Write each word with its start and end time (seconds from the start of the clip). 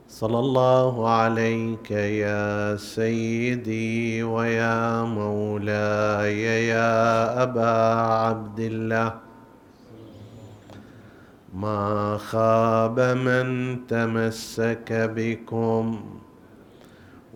صلى 0.08 0.38
الله 0.38 1.08
عليك 1.08 1.90
يا 1.90 2.76
سيدي 2.76 4.22
ويا 4.22 5.02
مولاي 5.02 6.66
يا 6.68 7.42
أبا 7.42 7.76
عبد 8.02 8.60
الله. 8.60 9.14
ما 11.54 12.18
خاب 12.18 13.00
من 13.00 13.78
تمسك 13.86 14.92
بكم. 15.16 16.17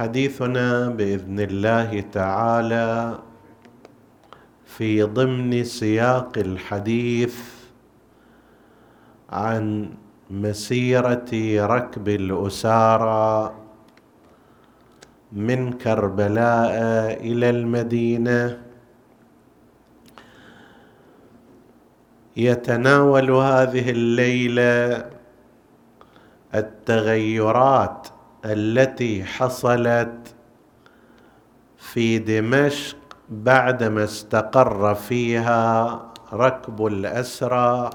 حديثنا 0.00 0.88
بإذن 0.96 1.40
الله 1.40 2.00
تعالى 2.00 3.18
في 4.64 5.02
ضمن 5.02 5.64
سياق 5.64 6.32
الحديث 6.38 7.36
عن 9.30 9.92
مسيرة 10.30 11.30
ركب 11.74 12.08
الأسارى 12.08 13.54
من 15.32 15.72
كربلاء 15.72 16.72
إلى 17.20 17.50
المدينة. 17.50 18.58
يتناول 22.36 23.30
هذه 23.30 23.90
الليلة 23.90 25.10
التغيرات 26.54 28.08
التي 28.44 29.24
حصلت 29.24 30.34
في 31.78 32.18
دمشق 32.18 32.96
بعدما 33.30 34.04
استقر 34.04 34.94
فيها 34.94 36.02
ركب 36.32 36.86
الأسرى 36.86 37.90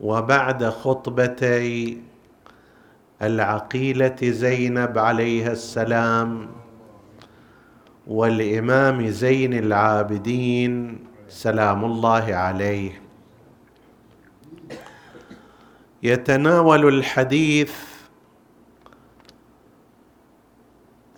وبعد 0.00 0.64
خطبتي 0.64 2.00
العقيلة 3.22 4.16
زينب 4.22 4.98
عليها 4.98 5.52
السلام 5.52 6.48
والإمام 8.06 9.08
زين 9.08 9.52
العابدين 9.54 10.98
سلام 11.28 11.84
الله 11.84 12.34
عليه. 12.34 13.02
يتناول 16.02 16.88
الحديث 16.88 17.91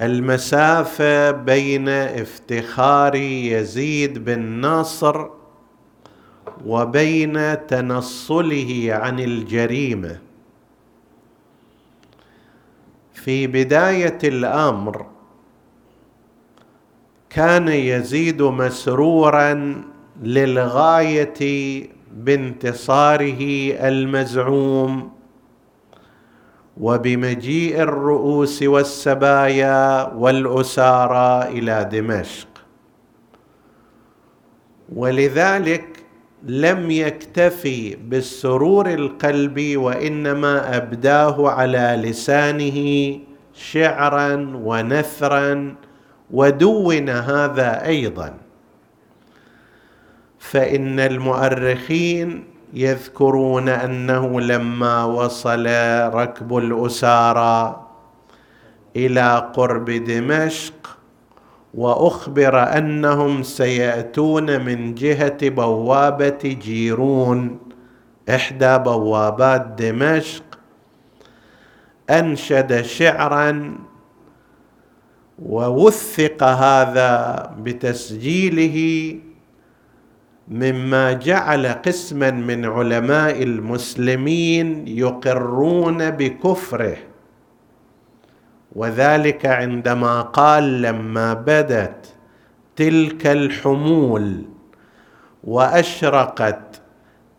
المسافة 0.02 1.30
بين 1.30 1.88
افتخار 1.88 3.14
يزيد 3.14 4.24
بن 4.24 4.60
نصر 4.60 5.26
وبين 6.66 7.66
تنصله 7.66 8.88
عن 8.90 9.20
الجريمة. 9.20 10.18
في 13.12 13.46
بداية 13.46 14.18
الأمر 14.24 15.06
كان 17.30 17.68
يزيد 17.68 18.42
مسرورا 18.42 19.82
للغاية 20.22 21.40
بانتصاره 22.12 23.72
المزعوم. 23.88 25.12
وبمجيء 26.80 27.82
الرؤوس 27.82 28.62
والسبايا 28.62 30.12
والأسارى 30.14 31.58
إلى 31.58 31.88
دمشق. 31.92 32.48
ولذلك 34.96 35.84
لم 36.42 36.90
يكتفي 36.90 37.96
بالسرور 37.96 38.94
القلبي 38.94 39.76
وإنما 39.76 40.76
أبداه 40.76 41.50
على 41.50 42.00
لسانه 42.04 42.78
شعرا 43.54 44.52
ونثرا 44.54 45.74
ودون 46.30 47.08
هذا 47.08 47.86
أيضا. 47.86 48.34
فإن 50.38 51.00
المؤرخين 51.00 52.53
يذكرون 52.74 53.68
أنه 53.68 54.40
لما 54.40 55.04
وصل 55.04 55.66
ركب 56.14 56.56
الأسارى 56.56 57.86
إلى 58.96 59.50
قرب 59.56 59.90
دمشق 59.90 60.96
وأخبر 61.74 62.62
أنهم 62.78 63.42
سيأتون 63.42 64.64
من 64.64 64.94
جهة 64.94 65.48
بوابة 65.48 66.38
جيرون 66.62 67.58
إحدى 68.30 68.78
بوابات 68.78 69.66
دمشق 69.78 70.42
أنشد 72.10 72.82
شعرا 72.82 73.78
ووثق 75.42 76.42
هذا 76.42 77.50
بتسجيله 77.62 78.76
مما 80.48 81.12
جعل 81.12 81.66
قسما 81.66 82.30
من 82.30 82.64
علماء 82.64 83.42
المسلمين 83.42 84.88
يقرون 84.88 86.10
بكفره. 86.10 86.96
وذلك 88.76 89.46
عندما 89.46 90.20
قال 90.20 90.82
لما 90.82 91.34
بدت 91.34 92.14
تلك 92.76 93.26
الحمول 93.26 94.44
وأشرقت 95.44 96.80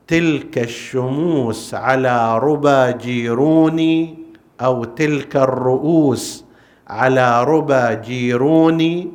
تلك 0.07 0.57
الشموس 0.57 1.73
على 1.73 2.39
ربى 2.39 2.93
جيروني 2.93 4.17
أو 4.61 4.83
تلك 4.83 5.35
الرؤوس 5.35 6.45
على 6.87 7.43
ربى 7.43 7.95
جيروني 7.95 9.11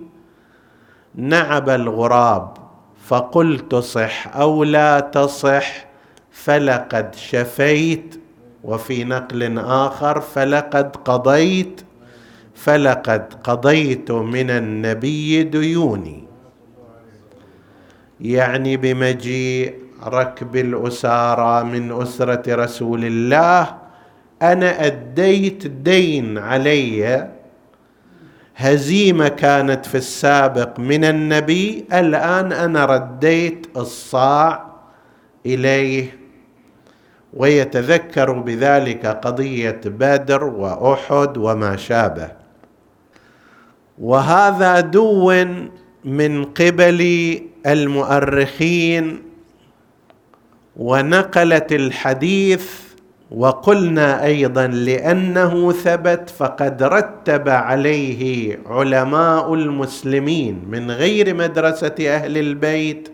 نعب 1.15 1.69
الغراب. 1.69 2.70
فقلت 3.11 3.75
صح 3.75 4.37
أو 4.37 4.65
لا 4.65 5.01
تصح 5.01 5.85
فلقد 6.31 7.15
شفيت 7.15 8.21
وفي 8.65 9.05
نقل 9.05 9.59
آخر 9.59 10.21
فلقد 10.21 10.97
قضيت 10.97 11.81
فلقد 12.55 13.35
قضيت 13.45 14.11
من 14.11 14.51
النبي 14.51 15.43
ديوني. 15.43 16.25
يعني 18.21 18.77
بمجيء 18.77 19.75
ركب 20.07 20.57
الأسارى 20.57 21.65
من 21.65 22.03
أسرة 22.03 22.55
رسول 22.55 23.05
الله 23.05 23.75
أنا 24.43 24.87
أديت 24.87 25.67
دين 25.67 26.39
علي 26.39 27.31
هزيمة 28.61 29.29
كانت 29.29 29.87
في 29.87 29.95
السابق 29.95 30.79
من 30.81 31.05
النبي 31.05 31.85
الآن 31.93 32.53
أنا 32.53 32.85
رديت 32.85 33.67
الصاع 33.77 34.67
إليه 35.47 36.19
ويتذكر 37.35 38.33
بذلك 38.33 39.07
قضية 39.07 39.81
بدر 39.85 40.45
وأحد 40.45 41.37
وما 41.37 41.77
شابه. 41.77 42.29
وهذا 43.99 44.81
دو 44.81 45.33
من 46.05 46.45
قبل 46.45 47.01
المؤرخين 47.67 49.23
ونقلت 50.77 51.73
الحديث 51.73 52.90
وقلنا 53.31 54.25
أيضا 54.25 54.67
لأنه 54.67 55.73
ثبت 55.73 56.31
فقد 56.31 56.83
رتب 56.83 57.49
عليه 57.49 58.59
علماء 58.67 59.55
المسلمين 59.55 60.63
من 60.71 60.91
غير 60.91 61.35
مدرسة 61.35 61.95
أهل 62.01 62.39
البيت 62.39 63.09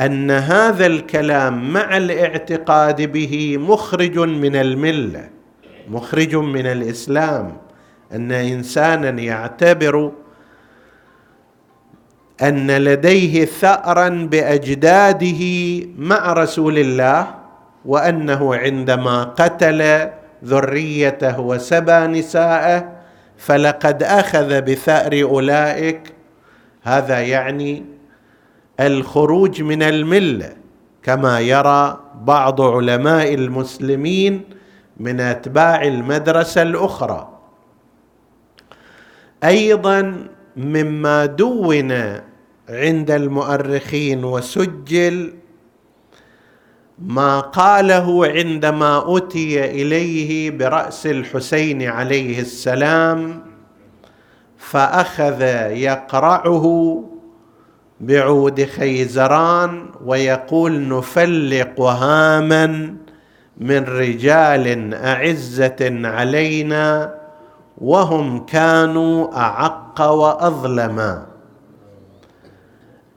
أن 0.00 0.30
هذا 0.30 0.86
الكلام 0.86 1.72
مع 1.72 1.96
الاعتقاد 1.96 3.12
به 3.12 3.58
مخرج 3.58 4.18
من 4.18 4.56
الملة 4.56 5.28
مخرج 5.88 6.36
من 6.36 6.66
الإسلام. 6.66 7.56
أن 8.12 8.32
انسانا 8.32 9.10
يعتبر 9.20 10.12
أن 12.42 12.70
لديه 12.70 13.44
ثارا 13.44 14.08
بأجداده 14.08 15.42
مع 15.98 16.32
رسول 16.32 16.78
الله 16.78 17.41
وأنه 17.84 18.54
عندما 18.54 19.24
قتل 19.24 20.08
ذريته 20.44 21.40
وسبى 21.40 22.06
نساءه 22.06 22.92
فلقد 23.36 24.02
أخذ 24.02 24.60
بثأر 24.60 25.22
أولئك 25.22 26.12
هذا 26.82 27.20
يعني 27.20 27.84
الخروج 28.80 29.62
من 29.62 29.82
المله 29.82 30.52
كما 31.02 31.40
يرى 31.40 32.00
بعض 32.14 32.60
علماء 32.60 33.34
المسلمين 33.34 34.42
من 34.96 35.20
أتباع 35.20 35.82
المدرسة 35.82 36.62
الأخرى. 36.62 37.28
أيضا 39.44 40.26
مما 40.56 41.26
دون 41.26 41.92
عند 42.68 43.10
المؤرخين 43.10 44.24
وسجل 44.24 45.32
ما 47.06 47.40
قاله 47.40 48.26
عندما 48.26 49.16
اتي 49.16 49.64
إليه 49.64 50.50
برأس 50.50 51.06
الحسين 51.06 51.82
عليه 51.82 52.40
السلام 52.40 53.42
فأخذ 54.58 55.42
يقرعه 55.70 57.04
بعود 58.00 58.64
خيزران 58.64 59.86
ويقول 60.04 60.88
نفلق 60.88 61.80
هاما 61.80 62.94
من 63.58 63.84
رجال 63.84 64.94
أعزة 64.94 66.08
علينا 66.08 67.14
وهم 67.78 68.46
كانوا 68.46 69.36
أعق 69.36 70.00
وأظلما. 70.00 71.31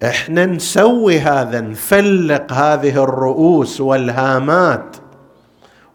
إحنا 0.03 0.45
نسوي 0.45 1.19
هذا 1.19 1.61
نفلق 1.61 2.53
هذه 2.53 3.03
الرؤوس 3.03 3.81
والهامات. 3.81 4.95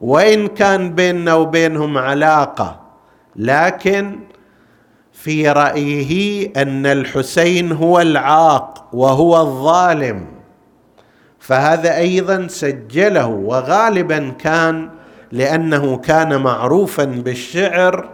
وإن 0.00 0.46
كان 0.46 0.94
بيننا 0.94 1.34
وبينهم 1.34 1.98
علاقة 1.98 2.80
لكن 3.36 4.18
في 5.12 5.48
رأيه 5.48 6.52
أن 6.62 6.86
الحسين 6.86 7.72
هو 7.72 8.00
العاق 8.00 8.88
وهو 8.92 9.40
الظالم. 9.40 10.26
فهذا 11.38 11.96
أيضا 11.96 12.46
سجله 12.46 13.26
وغالبا 13.26 14.28
كان 14.38 14.90
لأنه 15.32 15.96
كان 15.96 16.40
معروفا 16.42 17.04
بالشعر 17.04 18.08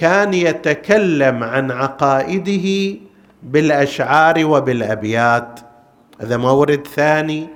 كان 0.00 0.34
يتكلم 0.34 1.44
عن 1.44 1.70
عقائده 1.70 2.98
بالأشعار 3.42 4.44
وبالأبيات. 4.44 5.60
هذا 6.20 6.36
مورد 6.36 6.86
ثاني. 6.86 7.48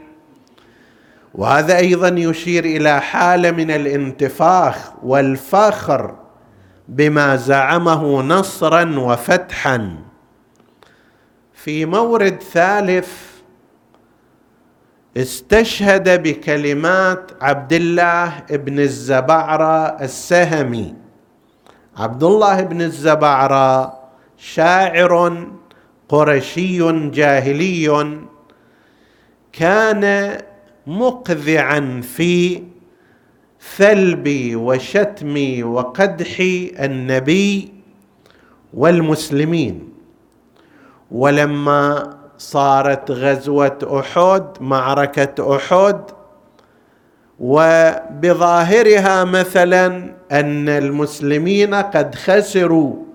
وهذا 1.34 1.76
أيضا 1.76 2.08
يشير 2.08 2.64
إلى 2.64 3.00
حالة 3.00 3.50
من 3.50 3.70
الانتفاخ 3.70 4.92
والفخر 5.02 6.14
بما 6.88 7.36
زعمه 7.36 8.22
نصرا 8.22 8.98
وفتحا. 8.98 9.96
في 11.52 11.86
مورد 11.86 12.42
ثالث 12.52 13.12
استشهد 15.16 16.22
بكلمات 16.22 17.30
عبد 17.40 17.72
الله 17.72 18.32
بن 18.50 18.78
الزبعرة 18.80 19.86
السهمي. 19.86 20.94
عبد 21.96 22.22
الله 22.22 22.62
بن 22.62 22.82
الزبعرة 22.82 23.98
شاعر 24.36 25.46
قرشي 26.12 27.10
جاهلي 27.10 27.88
كان 29.52 30.38
مقذعا 30.86 32.00
في 32.16 32.62
ثلب 33.76 34.52
وشتم 34.54 35.34
وقدح 35.62 36.36
النبي 36.78 37.72
والمسلمين. 38.74 39.88
ولما 41.10 42.10
صارت 42.38 43.10
غزوة 43.10 43.78
أحد 44.00 44.62
معركة 44.62 45.56
أحد 45.56 46.00
وبظاهرها 47.40 49.24
مثلا 49.24 49.86
أن 50.32 50.68
المسلمين 50.68 51.74
قد 51.74 52.14
خسروا 52.14 53.11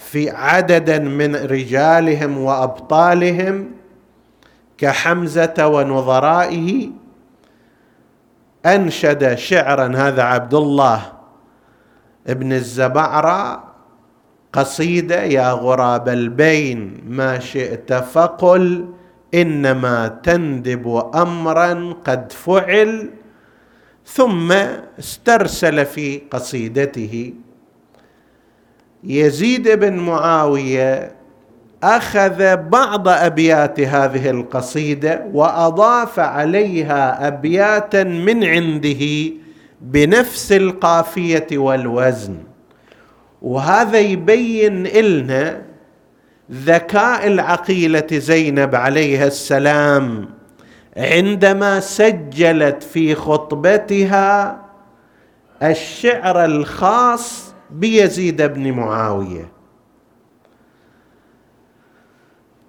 في 0.00 0.30
عددا 0.30 0.98
من 0.98 1.36
رجالهم 1.36 2.38
وأبطالهم 2.38 3.70
كحمزة 4.78 5.66
ونظرائه 5.66 6.88
أنشد 8.66 9.34
شعرا 9.34 9.96
هذا 9.96 10.22
عبد 10.22 10.54
الله 10.54 11.12
ابن 12.26 12.52
الزبعرة 12.52 13.64
قصيدة 14.52 15.22
يا 15.22 15.52
غراب 15.52 16.08
البين 16.08 17.00
ما 17.06 17.38
شئت 17.38 17.92
فقل 17.92 18.88
إنما 19.34 20.08
تندب 20.08 21.10
امرا 21.14 21.94
قد 22.04 22.32
فعل. 22.32 23.10
ثم 24.06 24.52
استرسل 24.98 25.86
في 25.86 26.18
قصيدته 26.30 27.34
يزيد 29.04 29.68
بن 29.68 29.92
معاوية 29.92 31.12
أخذ 31.82 32.56
بعض 32.56 33.08
أبيات 33.08 33.80
هذه 33.80 34.30
القصيدة 34.30 35.26
وأضاف 35.32 36.18
عليها 36.18 37.28
أبياتا 37.28 38.04
من 38.04 38.44
عنده 38.44 39.32
بنفس 39.80 40.52
القافية 40.52 41.46
والوزن. 41.52 42.36
وهذا 43.42 43.98
يبين 43.98 44.86
لنا 44.86 45.62
ذكاء 46.52 47.26
العقيلة 47.26 48.06
زينب 48.12 48.74
عليها 48.74 49.26
السلام 49.26 50.28
عندما 50.96 51.80
سجلت 51.80 52.82
في 52.82 53.14
خطبتها 53.14 54.60
الشعر 55.62 56.44
الخاص 56.44 57.49
بيزيد 57.72 58.42
بن 58.42 58.72
معاوية. 58.72 59.48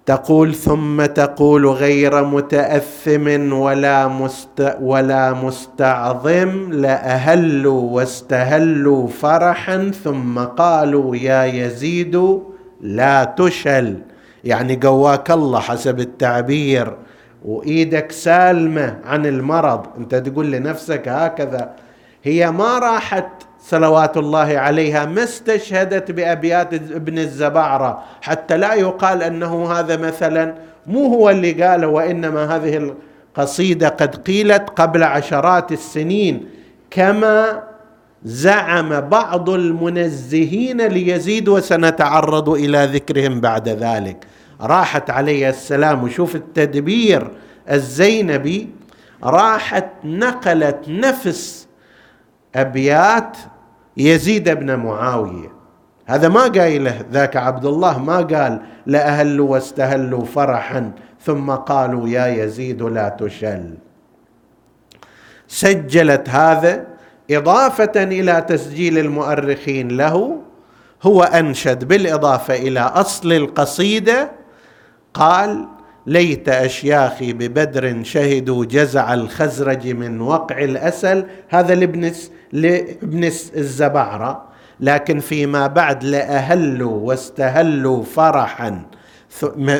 تقول 0.06 0.54
ثم 0.54 1.04
تقول 1.04 1.66
غير 1.66 2.24
متأثم 2.24 3.52
ولا 3.52 4.08
مست 4.08 4.76
ولا 4.80 5.32
مستعظم 5.32 6.72
لأهلوا 6.72 7.90
واستهلوا 7.90 9.08
فرحا 9.08 9.90
ثم 10.04 10.38
قالوا 10.38 11.16
يا 11.16 11.44
يزيد 11.44 12.40
لا 12.80 13.24
تشل. 13.24 13.98
يعني 14.44 14.80
قواك 14.82 15.30
الله 15.30 15.60
حسب 15.60 16.00
التعبير 16.00 16.96
وإيدك 17.44 18.12
سالمة 18.12 19.00
عن 19.04 19.26
المرض. 19.26 19.86
أنت 19.98 20.14
تقول 20.14 20.52
لنفسك 20.52 21.08
هكذا 21.08 21.74
هي 22.22 22.50
ما 22.50 22.78
راحت 22.78 23.30
صلوات 23.62 24.16
الله 24.16 24.58
عليها 24.58 25.06
ما 25.06 25.22
استشهدت 25.22 26.10
بأبيات 26.10 26.74
ابن 26.74 27.18
الزبعرة. 27.18 28.02
حتى 28.22 28.56
لا 28.56 28.74
يقال 28.74 29.22
أنه 29.22 29.72
هذا 29.72 29.96
مثلا 29.96 30.54
مو 30.86 31.06
هو 31.06 31.30
اللي 31.30 31.52
قاله 31.52 31.86
وإنما 31.86 32.56
هذه 32.56 32.94
قصيده 33.34 33.88
قد 33.88 34.16
قيلت 34.16 34.70
قبل 34.76 35.02
عشرات 35.02 35.72
السنين. 35.72 36.48
كما 36.90 37.62
زعم 38.24 39.00
بعض 39.00 39.50
المنزهين 39.50 40.80
ليزيد 40.80 41.48
وسنتعرض 41.48 42.48
إلى 42.48 42.90
ذكرهم 42.92 43.40
بعد 43.40 43.68
ذلك. 43.68 44.26
راحت 44.60 45.10
عليه 45.10 45.48
السلام 45.48 46.04
وشوف 46.04 46.36
التدبير 46.36 47.30
الزينبي 47.70 48.68
راحت 49.24 49.86
نقلت 50.04 50.78
نفس 50.88 51.68
أبيات 52.54 53.36
يزيد 53.96 54.50
بن 54.50 54.74
معاوية. 54.76 55.52
هذا 56.06 56.28
ما 56.28 56.42
قايله 56.42 57.04
ذاك 57.12 57.36
عبد 57.36 57.64
الله 57.64 57.98
ما 57.98 58.16
قال 58.16 58.60
لأهلوا 58.86 59.50
واستهلوا 59.50 60.24
فرحا 60.24 60.92
ثم 61.20 61.50
قالوا 61.50 62.08
يا 62.08 62.26
يزيد 62.26 62.82
لا 62.82 63.08
تشل. 63.08 63.74
سجلت 65.48 66.28
هذا 66.28 66.86
إضافة 67.30 67.92
إلى 67.96 68.44
تسجيل 68.48 68.98
المؤرخين 68.98 69.88
له. 69.88 70.40
هو 71.02 71.22
أنشد 71.22 71.84
بالإضافة 71.84 72.54
إلى 72.54 72.80
أصل 72.80 73.32
القصيدة. 73.32 74.30
قال 75.14 75.66
ليت 76.06 76.48
أشياخي 76.48 77.32
ببدر 77.32 78.02
شهدوا 78.02 78.64
جزع 78.64 79.14
الخزرج 79.14 79.88
من 79.88 80.20
وقع 80.20 80.58
الأسل. 80.58 81.26
هذا 81.48 81.74
لابن 81.74 82.12
لابن 82.52 83.24
الزبعرة 83.56 84.44
لكن 84.80 85.20
فيما 85.20 85.66
بعد 85.66 86.04
لأهلوا 86.04 86.98
واستهلوا 87.08 88.02
فرحا. 88.02 88.82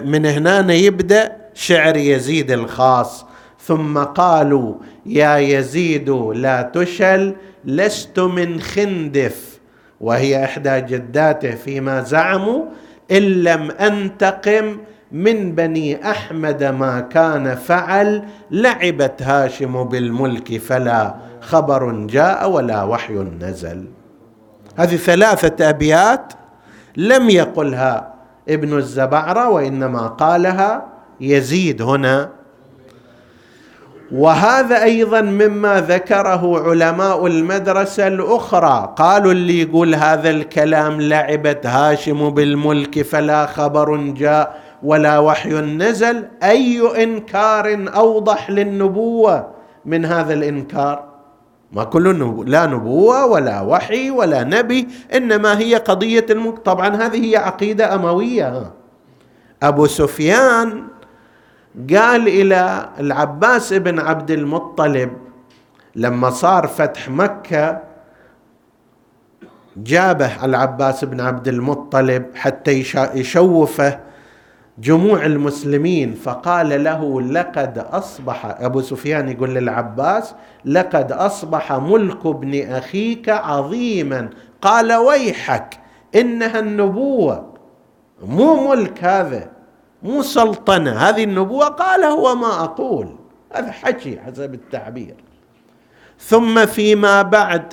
من 0.05 0.26
هنا 0.26 0.73
يبدأ 0.73 1.37
شعر 1.55 1.97
يزيد 1.97 2.50
الخاص. 2.50 3.26
ثم 3.61 3.99
قالوا 3.99 4.75
يا 5.07 5.37
يزيد 5.37 6.11
لا 6.35 6.62
تشل 6.62 7.35
لست 7.64 8.21
من 8.21 8.61
خندف. 8.61 9.59
وهي 10.00 10.45
إحدى 10.45 10.81
جداته 10.81 11.55
فيما 11.55 12.02
زعموا 12.02 12.64
إن 13.11 13.23
لم 13.23 13.71
أنتقم 13.71 14.76
من 15.12 15.54
بني 15.54 16.11
أحمد 16.11 16.64
ما 16.64 17.00
كان 17.00 17.54
فعل 17.54 18.25
لعبت 18.50 19.23
هاشم 19.23 19.85
بالملك 19.85 20.59
فلا 20.59 21.14
خبر 21.40 21.92
جاء 22.07 22.50
ولا 22.50 22.83
وحي 22.83 23.14
نزل. 23.40 23.85
هذه 24.76 24.97
ثلاثة 24.97 25.69
أبيات 25.69 26.33
لم 26.97 27.31
يقلها 27.31 28.14
ابن 28.49 28.78
الزبعرة 28.78 29.49
وإنما 29.49 30.07
قالها 30.07 30.87
يزيد 31.21 31.83
هنا. 31.83 32.28
وهذا 34.12 34.83
أيضا 34.83 35.21
مما 35.21 35.81
ذكره 35.81 36.71
علماء 36.71 37.26
المدرسة 37.26 38.07
الأخرى. 38.07 38.95
قالوا 38.97 39.33
اللي 39.33 39.62
يقول 39.62 39.95
هذا 39.95 40.31
الكلام 40.31 41.00
لعبت 41.00 41.66
هاشم 41.66 42.31
بالملك 42.31 43.02
فلا 43.02 43.47
خبر 43.47 43.97
جاء 43.97 44.62
ولا 44.83 45.19
وحي 45.19 45.51
نزل 45.61 46.25
أي 46.43 47.03
إنكار 47.05 47.87
أوضح 47.97 48.51
للنبوة 48.51 49.49
من 49.85 50.05
هذا 50.05 50.35
الإنكار. 50.35 51.05
ما 51.73 51.85
كل 51.85 52.05
لا 52.51 52.67
نبوة 52.67 53.27
ولا 53.27 53.61
وحي 53.61 54.11
ولا 54.11 54.45
نبي 54.45 54.89
إنما 55.15 55.59
هي 55.59 55.75
قضية 55.75 56.27
الملك 56.31 56.59
طبعا 56.59 56.89
هذه 56.97 57.31
هي 57.31 57.37
عقيدة 57.37 57.95
أموية. 57.95 58.71
أبو 59.62 59.87
سفيان 59.87 60.85
قال 61.91 62.29
إلى 62.29 62.89
العباس 63.01 63.73
بن 63.73 63.99
عبد 64.01 64.31
المطلب 64.31 65.11
لما 65.97 66.31
صار 66.31 66.67
فتح 66.67 67.09
مكة 67.09 67.83
جابه 69.77 70.45
العباس 70.45 71.05
بن 71.05 71.21
عبد 71.21 71.49
المطلب 71.49 72.27
حتى 72.35 72.85
يشوفه 73.15 73.99
جموع 74.79 75.26
المسلمين 75.26 76.14
فقال 76.14 76.85
له 76.85 77.23
لقد 77.23 77.79
اصبح 77.79 78.57
أبو 78.61 78.81
سفيان 78.81 79.29
يقول 79.29 79.55
للعباس 79.55 80.35
لقد 80.64 81.12
أصبح 81.12 81.73
ملك 81.73 82.26
ابن 82.26 82.71
أخيك 82.71 83.29
عظيما. 83.29 84.31
قال 84.62 84.93
ويحك 84.93 85.79
إنها 86.14 86.59
النبوة. 86.59 87.52
مو 88.23 88.69
ملك 88.69 89.05
هذا 89.05 89.50
مو 90.02 90.23
سلطنة 90.23 90.93
هذه 90.93 91.25
النبوة. 91.25 91.69
قال 91.69 92.05
هو 92.05 92.35
ما 92.35 92.64
أقول. 92.64 93.17
هذا 93.55 93.71
حكي 93.73 94.21
حسب 94.21 94.55
التعبير. 94.55 95.14
ثم 96.19 96.67
فيما 96.67 97.23
بعد 97.23 97.73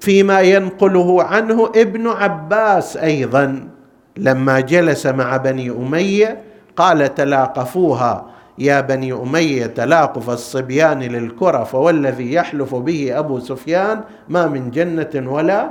فيما 0.00 0.40
ينقله 0.40 1.22
عنه 1.22 1.72
ابن 1.76 2.08
عباس 2.08 2.96
أيضا. 2.96 3.68
لما 4.16 4.60
جلس 4.60 5.06
مع 5.06 5.36
بني 5.36 5.70
أمية 5.70 6.42
قال 6.76 7.14
تلاقفوها. 7.14 8.26
يا 8.58 8.80
بني 8.80 9.12
أمية 9.12 9.66
تلاقف 9.66 10.30
الصبيان 10.30 10.98
للكره 10.98 11.64
فوالذي 11.64 12.32
يحلف 12.32 12.74
به 12.74 13.18
أبو 13.18 13.38
سفيان 13.38 14.00
ما 14.28 14.46
من 14.46 14.70
جنة 14.70 15.30
ولا 15.32 15.70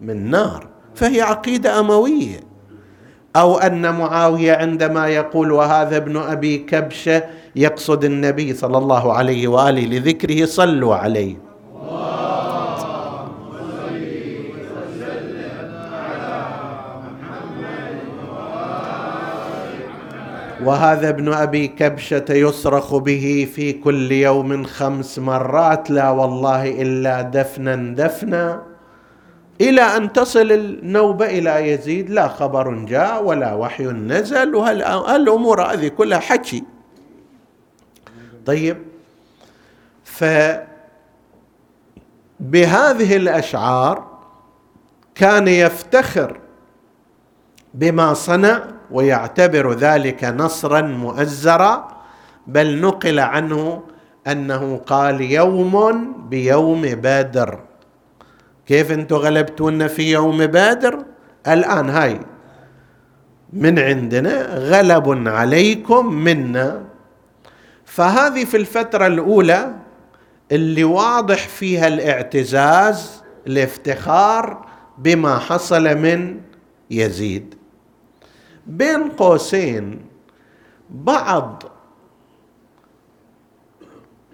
من 0.00 0.30
نار. 0.30 0.66
فهي 0.94 1.20
عقيدة 1.20 1.80
أموية. 1.80 2.40
أو 3.36 3.58
أن 3.58 3.94
معاوية 3.94 4.52
عندما 4.52 5.08
يقول 5.08 5.52
وهذا 5.52 5.96
ابن 5.96 6.16
أبي 6.16 6.58
كبشة 6.58 7.22
يقصد 7.56 8.04
النبي 8.04 8.54
صلى 8.54 8.78
الله 8.78 9.12
عليه 9.12 9.48
وآله 9.48 9.86
لذكره 9.86 10.44
صلوا 10.44 10.94
عليه. 10.94 11.51
وهذا 20.64 21.08
ابن 21.08 21.32
أبي 21.32 21.68
كبشه 21.68 22.24
يصرخ 22.30 22.96
به 22.96 23.48
في 23.54 23.72
كل 23.72 24.12
يوم 24.12 24.64
خمس 24.64 25.18
مرات 25.18 25.90
لا 25.90 26.10
والله 26.10 26.82
إلا 26.82 27.22
دفنا 27.22 27.94
دفنا. 27.94 28.62
إلى 29.60 29.82
أن 29.82 30.12
تصل 30.12 30.52
النوبه 30.52 31.26
إلى 31.26 31.70
يزيد 31.70 32.10
لا 32.10 32.28
خبر 32.28 32.74
جاء 32.84 33.24
ولا 33.24 33.54
وحي 33.54 33.84
نزل 33.84 34.54
وهالامور 34.54 35.62
هذه 35.62 35.88
كلها 35.88 36.18
حكي. 36.18 36.64
طيب 38.46 38.76
ف 40.04 40.24
بهذه 42.40 43.16
الأشعار 43.16 44.12
كان 45.14 45.48
يفتخر 45.48 46.40
بما 47.74 48.14
صنع 48.14 48.62
ويعتبر 48.92 49.72
ذلك 49.72 50.24
نصرا 50.24 50.80
مؤزرا 50.80 51.88
بل 52.46 52.80
نقل 52.80 53.18
عنه 53.18 53.82
أنه 54.26 54.76
قال 54.86 55.20
يوم 55.20 56.12
بيوم 56.28 56.82
بدر. 56.82 57.60
كيف 58.66 58.92
أنتم 58.92 59.16
غلبتونا 59.16 59.88
في 59.88 60.10
يوم 60.12 60.46
بدر؟ 60.46 61.04
الآن 61.48 61.90
هاي. 61.90 62.20
من 63.52 63.78
عندنا 63.78 64.54
غلب 64.54 65.28
عليكم 65.28 66.14
منا. 66.14 66.82
فهذه 67.84 68.44
في 68.44 68.56
الفترة 68.56 69.06
الأولى 69.06 69.74
اللي 70.52 70.84
واضح 70.84 71.48
فيها 71.48 71.88
الاعتزاز 71.88 73.22
الافتخار 73.46 74.66
بما 74.98 75.38
حصل 75.38 75.96
من 75.98 76.40
يزيد. 76.90 77.61
بين 78.66 79.08
قوسين 79.08 80.00
بعض 80.90 81.62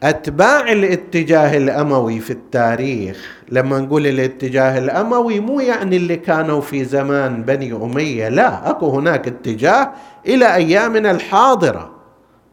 أتباع 0.02 0.72
الاتجاه 0.72 1.56
الأموي 1.56 2.20
في 2.20 2.30
التاريخ. 2.30 3.38
لما 3.48 3.78
نقول 3.78 4.06
الاتجاه 4.06 4.78
الأموي 4.78 5.40
مو 5.40 5.60
يعني 5.60 5.96
اللي 5.96 6.16
كانوا 6.16 6.60
في 6.60 6.84
زمان 6.84 7.42
بني 7.42 7.72
أمية 7.72 8.28
لا 8.28 8.70
أكو 8.70 8.88
هناك 8.88 9.28
اتجاه 9.28 9.92
إلى 10.26 10.54
أيامنا 10.54 11.10
الحاضرة. 11.10 11.90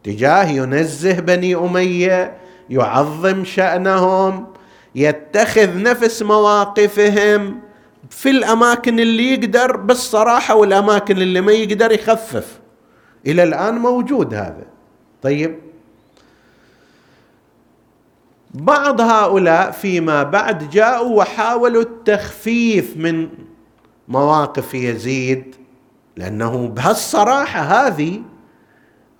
اتجاه 0.00 0.44
ينزه 0.44 1.20
بني 1.20 1.54
أمية 1.54 2.36
يعظم 2.70 3.44
شأنهم 3.44 4.46
يتخذ 4.94 5.82
نفس 5.82 6.22
مواقفهم. 6.22 7.60
في 8.10 8.30
الأماكن 8.30 9.00
اللي 9.00 9.32
يقدر 9.32 9.76
بالصراحة 9.76 10.54
والأماكن 10.54 11.16
اللي 11.16 11.40
ما 11.40 11.52
يقدر 11.52 11.92
يخفف. 11.92 12.60
إلى 13.26 13.42
الآن 13.42 13.74
موجود 13.74 14.34
هذا. 14.34 14.66
طيب. 15.22 15.58
بعض 18.54 19.00
هؤلاء 19.00 19.70
فيما 19.70 20.22
بعد 20.22 20.70
جاءوا 20.70 21.18
وحاولوا 21.18 21.82
التخفيف 21.82 22.96
من 22.96 23.28
مواقف 24.08 24.74
يزيد 24.74 25.54
لأنه 26.16 26.68
بهالصراحة 26.68 27.60
هذه 27.60 28.22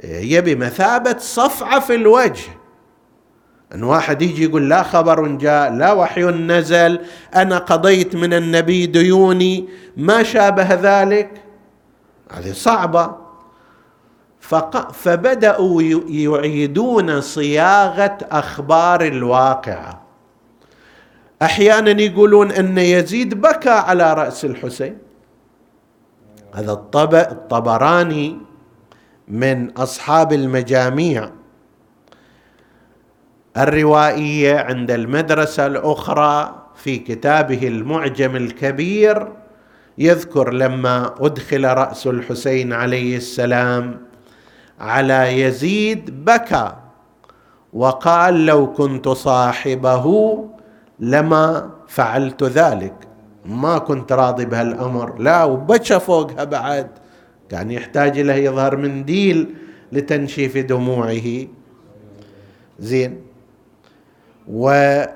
هي 0.00 0.40
بمثابة 0.40 1.18
صفعة 1.18 1.80
في 1.80 1.94
الوجه. 1.94 2.50
أن 3.74 3.82
واحد 3.82 4.22
يجي 4.22 4.44
يقول 4.44 4.68
لا 4.68 4.82
خبر 4.82 5.26
جاء 5.26 5.72
لا 5.72 5.92
وحي 5.92 6.22
نزل 6.22 7.00
أنا 7.34 7.58
قضيت 7.58 8.16
من 8.16 8.34
النبي 8.34 8.86
ديوني 8.86 9.68
ما 9.96 10.22
شابه 10.22 10.74
ذلك؟ 10.74 11.30
هذه 12.32 12.52
صعبة. 12.52 13.26
فبدأوا 14.92 15.82
يعيدون 16.08 17.20
صياغة 17.20 18.18
أخبار 18.30 19.06
الواقعة 19.06 20.02
أحيانا 21.42 22.02
يقولون 22.02 22.52
أن 22.52 22.78
يزيد 22.78 23.40
بكى 23.40 23.70
على 23.70 24.14
رأس 24.14 24.44
الحسين. 24.44 24.98
هذا 26.54 26.72
الطبراني 26.72 28.38
من 29.28 29.70
أصحاب 29.70 30.32
المجاميع. 30.32 31.30
الروائية 33.56 34.56
عند 34.58 34.90
المدرسة 34.90 35.66
الأخرى 35.66 36.62
في 36.74 36.98
كتابه 36.98 37.68
المعجم 37.68 38.36
الكبير 38.36 39.28
يذكر 39.98 40.52
لما 40.52 41.14
أدخل 41.20 41.64
رأس 41.64 42.06
الحسين 42.06 42.72
عليه 42.72 43.16
السلام 43.16 44.00
على 44.80 45.40
يزيد 45.40 46.24
بكى 46.24 46.72
وقال 47.72 48.46
لو 48.46 48.72
كنت 48.72 49.08
صاحبه 49.08 50.04
لما 51.00 51.70
فعلت 51.88 52.42
ذلك. 52.42 52.94
ما 53.46 53.78
كنت 53.78 54.12
راضي 54.12 54.44
بهالأمر. 54.44 55.18
لا 55.18 55.44
وبكى 55.44 56.00
فوقها 56.00 56.44
بعد. 56.44 56.88
كان 57.48 57.70
يحتاج 57.70 58.18
له 58.18 58.34
يظهر 58.34 58.76
منديل 58.76 59.54
لتنشيف 59.92 60.58
دموعه. 60.58 61.46
زين. 62.78 63.25
والرواية 64.48 65.12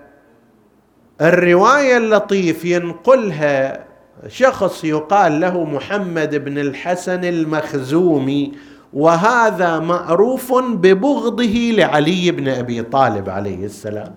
اللطيف 1.97 2.65
ينقلها 2.65 3.85
شخص 4.29 4.85
يقال 4.85 5.41
له 5.41 5.65
محمد 5.65 6.45
بن 6.45 6.59
الحسن 6.59 7.25
المخزومي 7.25 8.53
وهذا 8.93 9.79
معروف 9.79 10.53
ببغضه 10.55 11.73
لعلي 11.77 12.31
بن 12.31 12.49
أبي 12.49 12.83
طالب 12.83 13.29
عليه 13.29 13.65
السلام. 13.65 14.15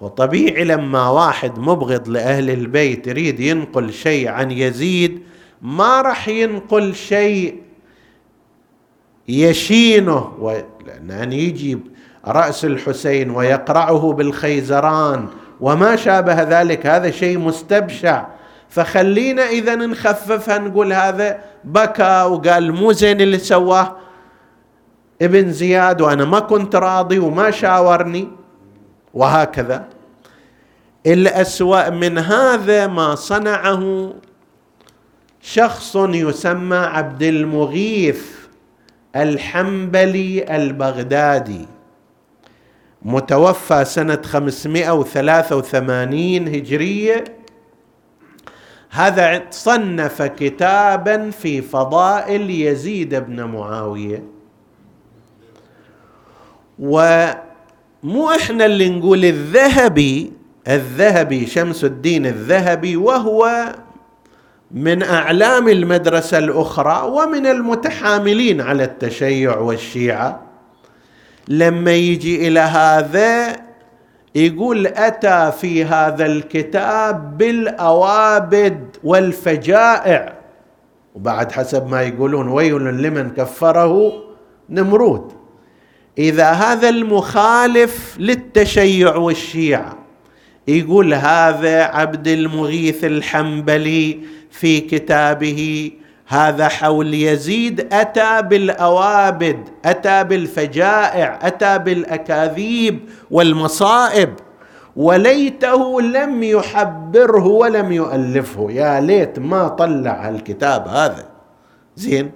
وطبيعي 0.00 0.64
لما 0.64 1.08
واحد 1.08 1.58
مبغض 1.58 2.08
لأهل 2.08 2.50
البيت 2.50 3.06
يريد 3.06 3.40
ينقل 3.40 3.92
شيء 3.92 4.28
عن 4.28 4.50
يزيد 4.50 5.22
ما 5.62 6.00
راح 6.02 6.28
ينقل 6.28 6.94
شيء 6.94 7.62
يشينه 9.28 10.32
لأن 11.06 11.32
يجي 11.32 11.78
رأس 12.28 12.64
الحسين 12.64 13.30
ويقرعه 13.30 14.12
بالخيزران 14.12 15.28
وما 15.60 15.96
شابه 15.96 16.42
ذلك 16.42 16.86
هذا 16.86 17.10
شيء 17.10 17.38
مستبشع. 17.38 18.26
فخلينا 18.68 19.42
إذا 19.42 19.74
نخففها 19.74 20.58
نقول 20.58 20.92
هذا 20.92 21.38
بكى 21.64 22.22
وقال 22.22 22.72
مو 22.72 22.92
زين 22.92 23.20
اللي 23.20 23.38
سواه 23.38 23.96
ابن 25.22 25.52
زياد 25.52 26.00
وأنا 26.00 26.24
ما 26.24 26.38
كنت 26.40 26.76
راضي 26.76 27.18
وما 27.18 27.50
شاورني. 27.50 28.28
وهكذا. 29.14 29.84
الأسوأ 31.06 31.90
من 31.90 32.18
هذا 32.18 32.86
ما 32.86 33.14
صنعه 33.14 34.12
شخص 35.40 35.96
يسمى 35.96 36.76
عبد 36.76 37.22
المغيث 37.22 38.22
الحنبلي 39.16 40.56
البغدادي. 40.56 41.75
متوفى 43.06 43.84
سنة 43.84 44.22
583 44.24 46.48
هجرية. 46.48 47.24
هذا 48.90 49.42
صنف 49.50 50.22
كتابا 50.22 51.30
في 51.30 51.62
فضائل 51.62 52.50
يزيد 52.50 53.14
بن 53.14 53.44
معاوية. 53.44 54.22
ومو 56.78 58.30
إحنا 58.40 58.66
اللي 58.66 58.88
نقول 58.88 59.24
الذهبي 59.24 60.32
الذهبي 60.68 61.46
شمس 61.46 61.84
الدين 61.84 62.26
الذهبي 62.26 62.96
وهو 62.96 63.72
من 64.70 65.02
أعلام 65.02 65.68
المدرسة 65.68 66.38
الأخرى 66.38 67.02
ومن 67.08 67.46
المتحاملين 67.46 68.60
على 68.60 68.84
التشيع 68.84 69.58
والشيعة. 69.58 70.45
لما 71.48 71.92
يجي 71.92 72.48
إلى 72.48 72.60
هذا 72.60 73.56
يقول 74.34 74.86
أتى 74.86 75.52
في 75.60 75.84
هذا 75.84 76.26
الكتاب 76.26 77.38
بالأوابد 77.38 78.96
والفجائع. 79.04 80.32
وبعد 81.14 81.52
حسب 81.52 81.90
ما 81.90 82.02
يقولون 82.02 82.48
ويل 82.48 83.02
لمن 83.02 83.30
كفره 83.30 84.12
نمرود. 84.70 85.32
إذا 86.18 86.50
هذا 86.50 86.88
المخالف 86.88 88.16
للتشيع 88.18 89.16
والشيعه 89.16 89.96
يقول 90.68 91.14
هذا 91.14 91.82
عبد 91.82 92.28
المغيث 92.28 93.04
الحنبلي 93.04 94.18
في 94.50 94.80
كتابه 94.80 95.90
هذا 96.28 96.68
حول 96.68 97.14
يزيد 97.14 97.94
أتى 97.94 98.42
بالأوابد 98.42 99.68
أتى 99.84 100.24
بالفجائع 100.24 101.38
أتى 101.42 101.78
بالأكاذيب 101.78 103.00
والمصائب. 103.30 104.34
وليته 104.96 106.00
لم 106.02 106.42
يحبره 106.42 107.46
ولم 107.46 107.92
يؤلفه. 107.92 108.70
يا 108.70 109.00
ليت 109.00 109.38
ما 109.38 109.68
طلع 109.68 110.28
الكتاب 110.28 110.88
هذا. 110.88 111.24
زين. 111.96 112.30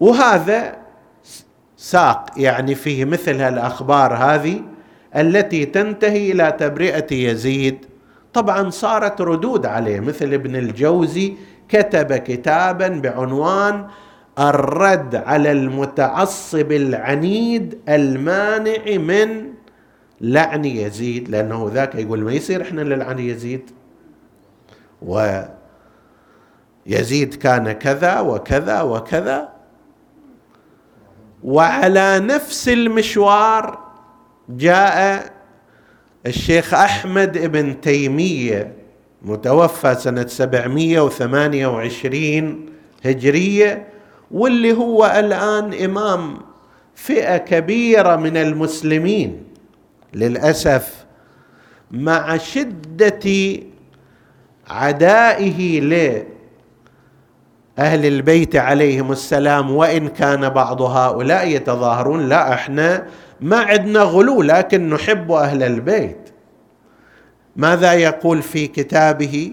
وهذا 0.00 0.76
ساق 1.76 2.26
يعني 2.36 2.74
فيه 2.74 3.04
مثل 3.04 3.40
هالأخبار 3.40 4.14
هذه 4.14 4.60
التي 5.16 5.64
تنتهي 5.64 6.32
إلى 6.32 6.56
تبرئة 6.58 7.14
يزيد. 7.14 7.86
طبعا 8.32 8.70
صارت 8.70 9.20
ردود 9.20 9.66
عليه 9.66 10.00
مثل 10.00 10.32
ابن 10.32 10.56
الجوزي 10.56 11.34
كتب 11.68 12.12
كتابا 12.12 12.88
بعنوان 12.88 13.86
الرد 14.38 15.14
على 15.14 15.52
المتعصب 15.52 16.72
العنيد 16.72 17.78
المانع 17.88 18.96
من 18.96 19.52
لعن 20.20 20.64
يزيد 20.64 21.28
لأنه 21.28 21.70
ذاك 21.74 21.94
يقول 21.94 22.20
ما 22.24 22.32
يصير 22.32 22.62
إحنا 22.62 22.82
نلعن 22.82 23.18
يزيد. 23.18 23.70
ويزيد 26.86 27.34
كان 27.34 27.72
كذا 27.72 28.20
وكذا 28.20 28.80
وكذا. 28.82 29.48
وعلى 31.44 32.18
نفس 32.18 32.68
المشوار 32.68 33.78
جاء 34.48 35.32
الشيخ 36.26 36.74
أحمد 36.74 37.38
بن 37.38 37.80
تيمية 37.80 38.83
متوفى 39.24 39.94
سنة 39.94 40.26
728 40.26 42.66
هجرية 43.04 43.86
واللي 44.30 44.72
هو 44.72 45.06
الآن 45.18 45.74
إمام 45.84 46.38
فئة 46.94 47.36
كبيرة 47.36 48.16
من 48.16 48.36
المسلمين. 48.36 49.44
للأسف 50.14 51.04
مع 51.90 52.36
شدة 52.36 53.20
عدائه 54.68 55.80
لأهل 55.80 56.26
البيت 58.06 58.56
عليهم 58.56 59.12
السلام 59.12 59.70
وإن 59.70 60.08
كان 60.08 60.48
بعض 60.48 60.82
هؤلاء 60.82 61.48
يتظاهرون 61.48 62.28
لا 62.28 62.54
إحنا 62.54 63.06
ما 63.40 63.56
عندنا 63.56 64.02
غلو 64.02 64.42
لكن 64.42 64.90
نحب 64.90 65.32
أهل 65.32 65.62
البيت. 65.62 66.23
ماذا 67.56 67.92
يقول 67.92 68.42
في 68.42 68.66
كتابه؟ 68.66 69.52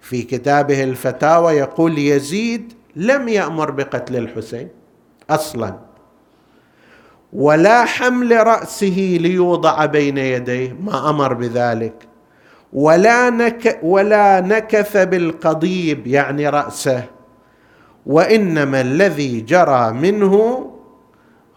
في 0.00 0.22
كتابه 0.22 0.84
الفتاوى 0.84 1.52
يقول 1.52 1.98
يزيد 1.98 2.72
لم 2.96 3.28
يأمر 3.28 3.70
بقتل 3.70 4.16
الحسين 4.16 4.68
أصلا 5.30 5.74
ولا 7.32 7.84
حمل 7.84 8.46
رأسه 8.46 9.16
ليوضع 9.20 9.86
بين 9.86 10.18
يديه 10.18 10.76
ما 10.80 11.10
أمر 11.10 11.34
بذلك 11.34 11.94
ولا 12.72 13.30
نك 13.30 13.78
ولا 13.82 14.40
نكث 14.40 14.96
بالقضيب 14.96 16.06
يعني 16.06 16.48
رأسه 16.48 17.04
وإنما 18.06 18.80
الذي 18.80 19.40
جرى 19.40 19.92
منه 19.92 20.66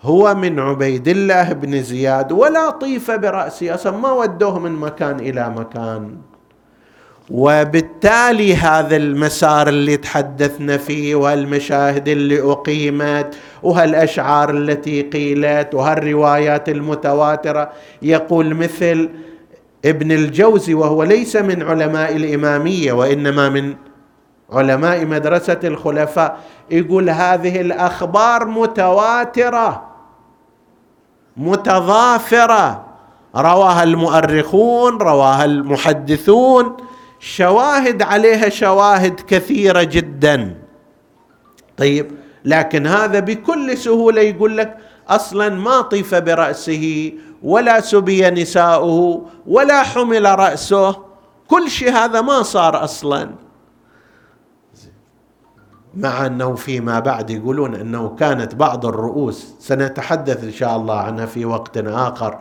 هو 0.06 0.36
من 0.36 0.60
عبيد 0.60 1.08
الله 1.08 1.54
بن 1.54 1.82
زياد 1.82 2.32
ولا 2.32 2.70
طيف 2.70 3.12
برأسه 3.12 3.74
أصلا 3.74 3.98
ما 3.98 4.12
ودوه 4.12 4.60
من 4.60 4.72
مكان 4.72 5.20
إلى 5.20 5.50
مكان. 5.50 6.18
وبالتالي 7.32 8.56
هذا 8.56 8.96
المسار 8.96 9.68
اللي 9.68 9.98
تحدثنا 9.98 10.78
فيه 10.78 11.16
وهالمشاهد 11.16 12.08
اللي 12.08 12.42
أقيمت 12.42 13.36
وهالاشعار 13.64 14.50
التي 14.50 15.02
قيلت 15.02 15.74
وهالروايات 15.74 16.70
المتواترة 16.70 17.72
يقول 18.02 18.56
مثل 18.56 19.10
ابن 19.86 20.12
الجوزي 20.12 20.74
وهو 20.74 21.04
ليس 21.04 21.36
من 21.36 21.64
علماء 21.64 22.16
الإمامية 22.16 22.94
وإنما 22.94 23.50
من 23.50 23.76
علماء 24.52 25.06
مدرسة 25.06 25.60
الخلفاء 25.64 26.38
يقول 26.72 27.10
هذه 27.10 27.62
الأخبار 27.62 28.46
متواترة. 28.46 29.95
متضافرة. 31.38 32.86
رواها 33.36 33.84
المؤرخون 33.84 34.98
رواها 34.98 35.46
المحدثون. 35.46 36.78
شواهد 37.20 38.02
عليها 38.02 38.50
شواهد 38.50 39.20
كثيرة 39.28 39.84
جدا. 39.84 40.56
طيب 41.78 42.12
لكن 42.46 42.88
هذا 42.88 43.20
بكل 43.20 43.78
سهولة 43.78 44.22
يقول 44.22 44.58
لك 44.58 44.78
أصلا 45.10 45.50
ما 45.50 45.82
طيف 45.82 46.16
برأسه 46.16 47.12
ولا 47.44 47.82
سبي 47.82 48.30
نساؤه 48.30 49.26
ولا 49.48 49.84
حمل 49.84 50.40
رأسه. 50.40 50.96
كل 51.48 51.70
شيء 51.70 51.92
هذا 51.92 52.22
ما 52.22 52.42
صار 52.44 52.84
أصلا. 52.84 53.45
مع 55.96 56.26
أنه 56.26 56.56
فيما 56.56 57.00
بعد 57.00 57.30
يقولون 57.30 57.76
أنه 57.76 58.16
كانت 58.20 58.56
بعض 58.56 58.86
الرؤوس 58.86 59.56
سنتحدث 59.60 60.44
إن 60.44 60.52
شاء 60.52 60.76
الله 60.76 61.00
عنها 61.00 61.26
في 61.26 61.46
وقت 61.46 61.78
آخر. 61.78 62.40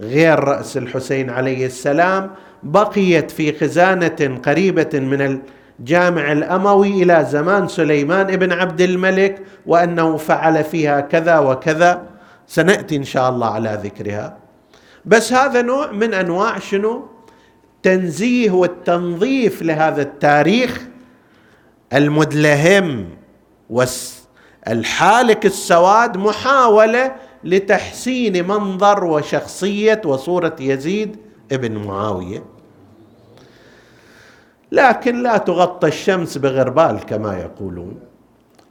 غير 0.00 0.38
رأس 0.38 0.76
الحسين 0.76 1.30
عليه 1.30 1.66
السلام 1.66 2.30
بقيت 2.62 3.30
في 3.30 3.58
خزانة 3.58 4.40
قريبة 4.44 4.90
من 4.94 5.40
الجامع 5.80 6.32
الأموي 6.32 7.02
إلى 7.02 7.26
زمان 7.30 7.68
سليمان 7.68 8.36
بن 8.36 8.52
عبد 8.52 8.80
الملك 8.80 9.42
وأنه 9.66 10.16
فعل 10.16 10.64
فيها 10.64 11.00
كذا 11.00 11.38
وكذا. 11.38 12.02
سنأتي 12.46 12.96
إن 12.96 13.04
شاء 13.04 13.30
الله 13.30 13.46
على 13.46 13.80
ذكرها. 13.82 14.36
بس 15.04 15.32
هذا 15.32 15.62
نوع 15.62 15.92
من 15.92 16.14
أنواع 16.14 16.58
شنو؟ 16.58 17.08
تنزيه 17.82 18.50
والتنظيف 18.50 19.62
لهذا 19.62 20.02
التاريخ 20.02 20.80
المدلهم 21.94 23.08
والحالك 23.70 25.46
السواد 25.46 26.16
محاولة 26.16 27.14
لتحسين 27.44 28.48
منظر 28.48 29.04
وشخصية 29.04 30.00
وصورة 30.04 30.56
يزيد 30.60 31.16
ابن 31.52 31.78
معاوية. 31.78 32.44
لكن 34.72 35.22
لا 35.22 35.36
تغطى 35.36 35.88
الشمس 35.88 36.38
بغربال 36.38 37.00
كما 37.06 37.38
يقولون. 37.38 38.00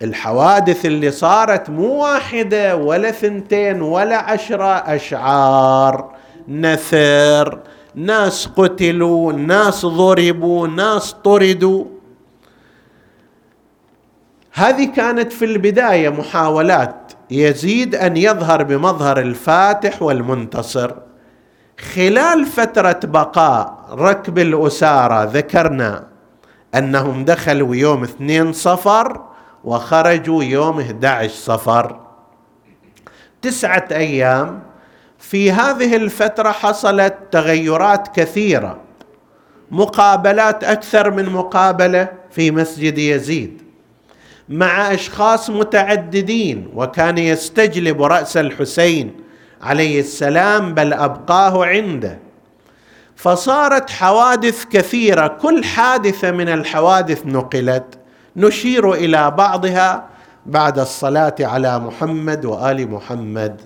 الحوادث 0.01 0.85
اللي 0.85 1.11
صارت 1.11 1.69
مو 1.69 2.03
واحدة 2.03 2.75
ولا 2.75 3.11
ثنتين 3.11 3.81
ولا 3.81 4.17
عشرة 4.17 4.65
أشعار. 4.65 6.15
نثر 6.47 7.59
ناس 7.95 8.47
قتلوا 8.47 9.33
ناس 9.33 9.85
ضربوا 9.85 10.67
ناس 10.67 11.15
طردوا. 11.23 11.85
هذه 14.53 14.85
كانت 14.85 15.33
في 15.33 15.45
البداية 15.45 16.09
محاولات 16.09 17.11
يزيد 17.31 17.95
أن 17.95 18.17
يظهر 18.17 18.63
بمظهر 18.63 19.19
الفاتح 19.19 20.01
والمنتصر. 20.01 20.91
خلال 21.93 22.45
فترة 22.45 22.99
بقاء 23.03 23.85
ركب 23.91 24.39
الأسارة 24.39 25.23
ذكرنا 25.23 26.07
أنهم 26.75 27.25
دخلوا 27.25 27.75
يوم 27.75 28.03
اثنين 28.03 28.53
صفر 28.53 29.21
وخرجوا 29.63 30.43
يوم 30.43 30.79
11 30.79 31.29
صفر. 31.33 31.99
تسعة 33.41 33.87
أيام 33.91 34.59
في 35.19 35.51
هذه 35.51 35.95
الفترة 35.95 36.51
حصلت 36.51 37.15
تغيرات 37.31 38.07
كثيرة 38.15 38.77
مقابلات 39.71 40.63
أكثر 40.63 41.11
من 41.11 41.29
مقابلة 41.29 42.07
في 42.31 42.51
مسجد 42.51 42.97
يزيد. 42.97 43.70
مع 44.51 44.93
أشخاص 44.93 45.49
متعددين 45.49 46.69
وكان 46.75 47.17
يستجلب 47.17 48.01
رأس 48.01 48.37
الحسين 48.37 49.13
عليه 49.61 49.99
السلام 49.99 50.73
بل 50.73 50.93
أبقاه 50.93 51.65
عنده. 51.65 52.19
فصارت 53.15 53.89
حوادث 53.89 54.65
كثيرة 54.65 55.27
كل 55.27 55.63
حادثة 55.63 56.31
من 56.31 56.49
الحوادث 56.49 57.25
نقلت. 57.25 57.85
نشير 58.35 58.93
إلى 58.93 59.31
بعضها 59.31 60.09
بعد 60.45 60.79
الصلاة 60.79 61.35
على 61.39 61.79
محمد 61.79 62.45
وآل 62.45 62.91
محمد. 62.91 63.61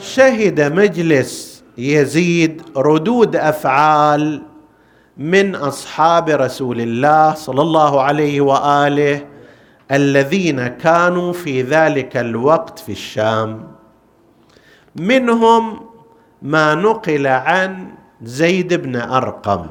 شهد 0.00 0.60
مجلس 0.60 1.55
يزيد 1.78 2.62
ردود 2.76 3.36
أفعال 3.36 4.42
من 5.16 5.54
أصحاب 5.54 6.28
رسول 6.28 6.80
الله 6.80 7.34
صلى 7.34 7.62
الله 7.62 8.02
عليه 8.02 8.40
وآله 8.40 9.26
الذين 9.92 10.66
كانوا 10.66 11.32
في 11.32 11.62
ذلك 11.62 12.16
الوقت 12.16 12.78
في 12.78 12.92
الشام. 12.92 13.68
منهم 14.96 15.80
ما 16.42 16.74
نقل 16.74 17.26
عن 17.26 17.88
زيد 18.22 18.74
بن 18.74 18.96
أرقم. 18.96 19.66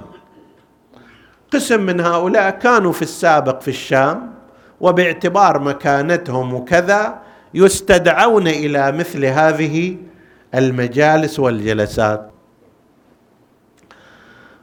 قسم 1.53 1.81
من 1.81 1.99
هؤلاء 2.01 2.49
كانوا 2.49 2.91
في 2.91 3.01
السابق 3.01 3.61
في 3.61 3.67
الشام 3.67 4.33
وباعتبار 4.81 5.59
مكانتهم 5.59 6.53
وكذا 6.53 7.19
يستدعون 7.53 8.47
إلى 8.47 8.91
مثل 8.91 9.25
هذه 9.25 9.97
المجالس 10.55 11.39
والجلسات. 11.39 12.31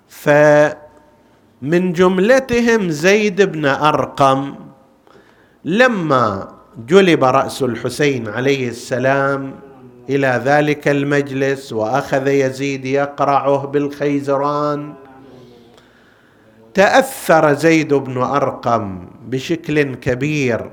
فمن 0.09 1.93
جملتهم 1.93 2.91
زيد 2.91 3.43
بن 3.43 3.67
أرقم 3.67 4.55
لما 5.65 6.49
جلب 6.89 7.25
رأس 7.25 7.63
الحسين 7.63 8.29
عليه 8.29 8.69
السلام 8.69 9.55
إلى 10.11 10.43
ذلك 10.45 10.89
المجلس 10.89 11.73
وأخذ 11.73 12.27
يزيد 12.29 12.85
يقرعه 12.85 13.67
بالخيزران 13.67 14.95
تأثر 16.75 17.53
زيد 17.53 17.95
بن 17.95 18.19
أرقم 18.23 19.07
بشكل 19.29 19.95
كبير 19.95 20.71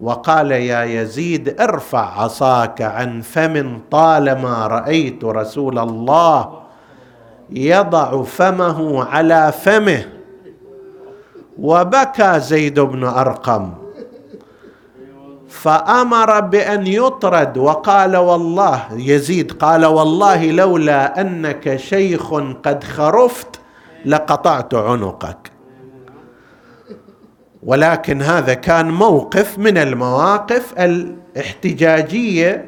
وقال 0.00 0.52
يا 0.52 0.84
يزيد 0.84 1.60
ارفع 1.60 2.22
عصاك 2.22 2.82
عن 2.82 3.20
فم 3.20 3.80
طالما 3.90 4.66
رأيت 4.66 5.24
رسول 5.24 5.78
الله 5.78 6.60
يضع 7.50 8.22
فمه 8.22 9.04
على 9.04 9.52
فمه. 9.52 10.06
وبكى 11.58 12.40
زيد 12.40 12.80
بن 12.80 13.04
أرقم. 13.04 13.70
فأمر 15.48 16.40
بأن 16.40 16.86
يطرد 16.86 17.58
وقال 17.58 18.16
والله 18.16 18.82
يزيد 18.92 19.52
قال 19.52 19.86
والله 19.86 20.50
لولا 20.50 21.20
أنك 21.20 21.76
شيخ 21.76 22.34
قد 22.64 22.84
خرفت 22.84 23.60
لقطعت 24.04 24.74
عنقك. 24.74 25.59
ولكن 27.62 28.22
هذا 28.22 28.54
كان 28.54 28.90
موقف 28.90 29.58
من 29.58 29.78
المواقف 29.78 30.72
الاحتجاجية 30.78 32.64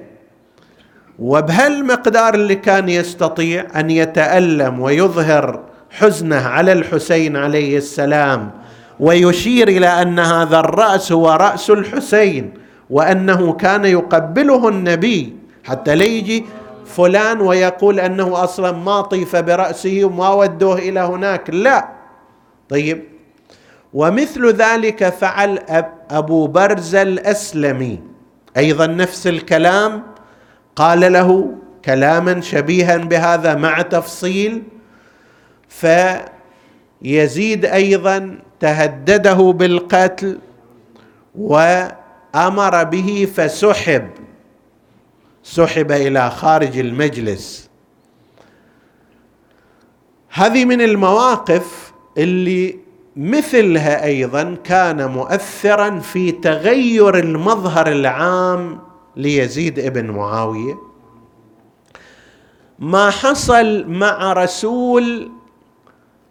وبهالمقدار 1.19 2.35
اللي 2.35 2.55
كان 2.55 2.89
يستطيع 2.89 3.67
أن 3.77 3.91
يتألم 3.91 4.81
ويظهر 4.81 5.61
حزنه 5.91 6.47
على 6.47 6.73
الحسين 6.73 7.37
عليه 7.37 7.77
السلام 7.77 8.51
ويشير 9.01 9.69
إلى 9.69 9.87
أن 10.03 10.19
هذا 10.19 10.61
الرأس 10.61 11.13
هو 11.13 11.31
رأس 11.31 11.71
الحسين 11.71 12.55
وأنه 12.91 13.53
كان 13.53 13.85
يقبله 13.85 14.69
النبي 14.69 15.37
حتى 15.65 15.95
لا 15.95 16.05
يجي 16.05 16.45
فلان 16.87 17.41
ويقول 17.41 18.01
أنه 18.01 18.45
أصلا 18.45 18.73
ما 18.73 19.01
طيف 19.01 19.37
برأسه 19.37 20.01
وما 20.05 20.29
ودوه 20.29 20.79
إلى 20.79 21.01
هناك. 21.01 21.51
لا. 21.51 21.89
طيب. 22.69 23.12
ومثل 23.95 24.53
ذلك 24.53 25.09
فعل 25.09 25.59
أبو 26.11 26.47
برزه 26.47 27.03
الأسلمي. 27.03 28.01
أيضا 28.57 28.87
نفس 28.87 29.27
الكلام. 29.27 30.03
قال 30.77 31.13
له 31.13 31.55
كلاما 31.85 32.41
شبيها 32.41 32.97
بهذا 32.97 33.55
مع 33.55 33.83
تفصيل. 33.83 34.63
فيزيد 35.69 37.65
أيضا 37.65 38.39
تهدده 38.61 39.53
بالقتل 39.53 40.39
وأمر 41.35 42.85
به 42.85 43.29
فسحب. 43.37 44.11
سحب 45.43 45.93
إلى 45.93 46.31
خارج 46.31 46.79
المجلس. 46.79 47.71
هذه 50.35 50.65
من 50.65 50.81
المواقف 50.81 51.93
اللي 52.19 52.82
مثلها 53.17 54.05
أيضا 54.05 54.57
كان 54.65 55.11
مؤثرا 55.11 55.99
في 55.99 56.33
تغير 56.33 57.19
المظهر 57.19 57.87
العام 57.87 58.79
ليزيد 59.17 59.79
ابن 59.79 60.11
معاوية. 60.11 60.75
ما 62.79 63.11
حصل 63.11 63.85
مع 63.89 64.33
رسول 64.33 65.31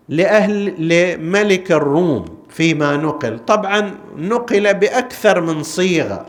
لأهل 0.10 0.88
لملك 0.90 1.72
الروم 1.72 2.26
فيما 2.50 2.98
نقل. 2.98 3.40
طبعا 3.40 3.96
نقل 4.18 4.74
بأكثر 4.74 5.42
من 5.42 5.64
صيغة 5.64 6.26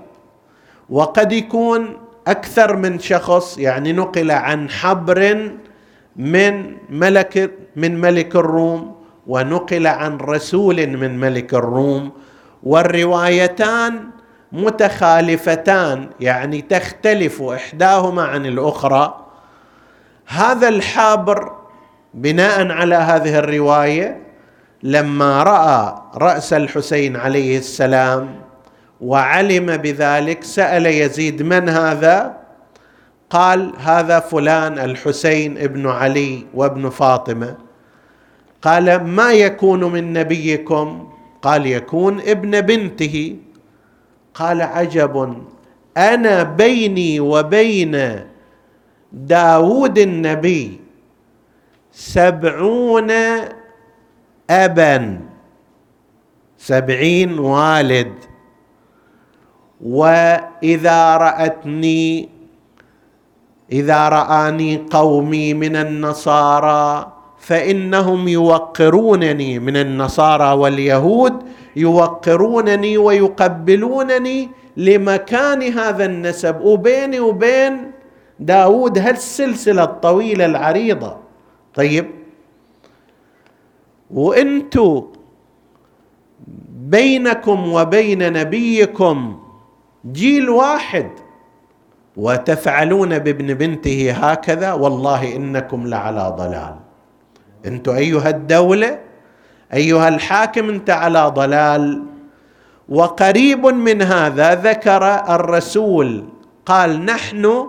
وقد 0.91 1.33
يكون 1.33 1.97
أكثر 2.27 2.77
من 2.77 2.99
شخص 2.99 3.59
يعني 3.59 3.93
نقل 3.93 4.31
عن 4.31 4.71
حبر 4.71 5.51
من 6.17 6.77
ملك 6.91 7.51
من 7.77 8.01
ملك 8.01 8.37
الروم. 8.37 9.02
ونقل 9.27 9.87
عن 9.87 10.17
رسول 10.17 10.87
من 10.87 11.21
ملك 11.21 11.55
الروم 11.55 12.13
والروايتان 12.63 14.01
متخالفتان 14.53 16.11
يعني 16.21 16.63
تختلف 16.63 17.43
إحداهما 17.43 18.23
عن 18.23 18.47
الأخرى. 18.47 19.27
هذا 20.27 20.69
الحابر 20.69 21.53
بناء 22.15 22.71
على 22.71 22.95
هذه 22.95 23.39
الرواية 23.39 24.23
لما 24.83 25.43
رأى 25.43 26.03
رأس 26.15 26.53
الحسين 26.53 27.17
عليه 27.17 27.59
السلام 27.59 28.35
وعلم 29.01 29.77
بذلك 29.77 30.45
سأل 30.45 30.87
يزيد 30.87 31.43
من 31.43 31.69
هذا؟ 31.69 32.37
قال 33.31 33.73
هذا 33.79 34.21
فلان 34.21 34.79
الحسين 34.79 35.59
ابن 35.59 35.87
علي 35.89 36.47
وابن 36.55 36.91
فاطمة. 36.91 37.57
قال 38.63 39.05
ما 39.05 39.33
يكون 39.33 39.85
من 39.85 40.13
نبيكم؟ 40.13 41.09
قال 41.43 41.67
يكون 41.67 42.21
ابن 42.21 42.61
بنته. 42.61 43.37
قال 44.35 44.63
عجب 44.63 45.37
أنا 45.97 46.43
بيني 46.43 47.21
وبين 47.21 48.21
داود 49.13 49.99
النبي 49.99 50.81
سبعون 51.93 53.11
ابا 54.51 55.21
سبعين 56.59 57.39
والد 57.39 58.13
وإذا 59.81 61.17
رأتني 61.17 62.29
إذا 63.73 64.09
رآني 64.09 64.77
قومي 64.91 65.55
من 65.55 65.77
النصارى 65.77 67.12
فإنهم 67.43 68.29
يوقرونني 68.29 69.59
من 69.59 69.77
النصارى 69.77 70.53
واليهود 70.53 71.43
يوقرونني 71.77 72.99
ويقبلونني 72.99 74.49
لمكان 74.77 75.63
هذا 75.63 76.05
النسب. 76.05 76.61
وبيني 76.61 77.21
وبين 77.21 77.91
داود 78.41 78.99
هالسلسلة 78.99 79.83
الطويلة 79.85 80.47
العريضة. 80.47 81.17
طيب 81.75 82.07
وإنتو 84.11 85.07
بينكم 86.95 87.73
وبين 87.73 88.33
نبيكم 88.33 89.39
جيل 90.13 90.51
واحد 90.51 91.11
وتفعلون 92.17 93.19
بابن 93.19 93.55
بنته 93.55 94.13
هكذا؟ 94.13 94.73
والله 94.73 95.37
إنكم 95.37 95.87
لعلى 95.87 96.35
ضلال. 96.39 96.82
انت 97.67 97.89
ايها 97.89 98.31
الدولة 98.31 98.99
ايها 99.75 100.09
الحاكم 100.09 100.69
انت 100.69 100.91
على 100.91 101.33
ضلال. 101.35 102.05
وقريب 102.89 103.67
من 103.67 104.03
هذا 104.03 104.55
ذكر 104.55 105.05
الرسول 105.35 106.25
قال 106.67 107.05
نحن 107.05 107.69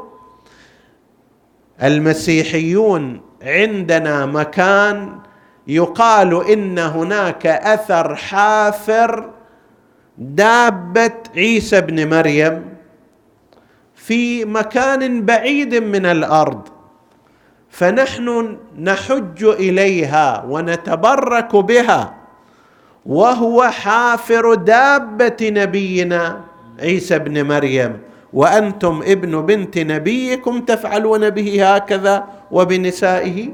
المسيحيون 1.84 3.22
عندنا 3.42 4.26
مكان 4.26 5.20
يقال 5.68 6.52
إن 6.52 6.80
هناك 6.80 7.48
أثر 7.48 8.16
حافر 8.16 9.30
دابة 10.18 11.12
عيسى 11.36 11.78
ابن 11.78 12.10
مريم 12.10 12.66
في 13.96 14.46
مكان 14.46 15.26
بعيد 15.26 15.76
من 15.76 16.06
الأرض. 16.06 16.73
فنحن 17.74 18.58
نحج 18.80 19.44
إليها 19.44 20.46
ونتبرك 20.50 21.56
بها 21.56 22.14
وهو 23.06 23.64
حافر 23.64 24.54
دابة 24.54 25.38
نبينا 25.42 26.42
عيسى 26.80 27.16
ابن 27.16 27.48
مريم 27.48 27.98
وأنتم 28.34 29.02
ابن 29.06 29.42
بنت 29.46 29.78
نبيكم 29.78 30.62
تفعلون 30.62 31.30
به 31.30 31.76
هكذا 31.76 32.28
وبنسائه. 32.52 33.50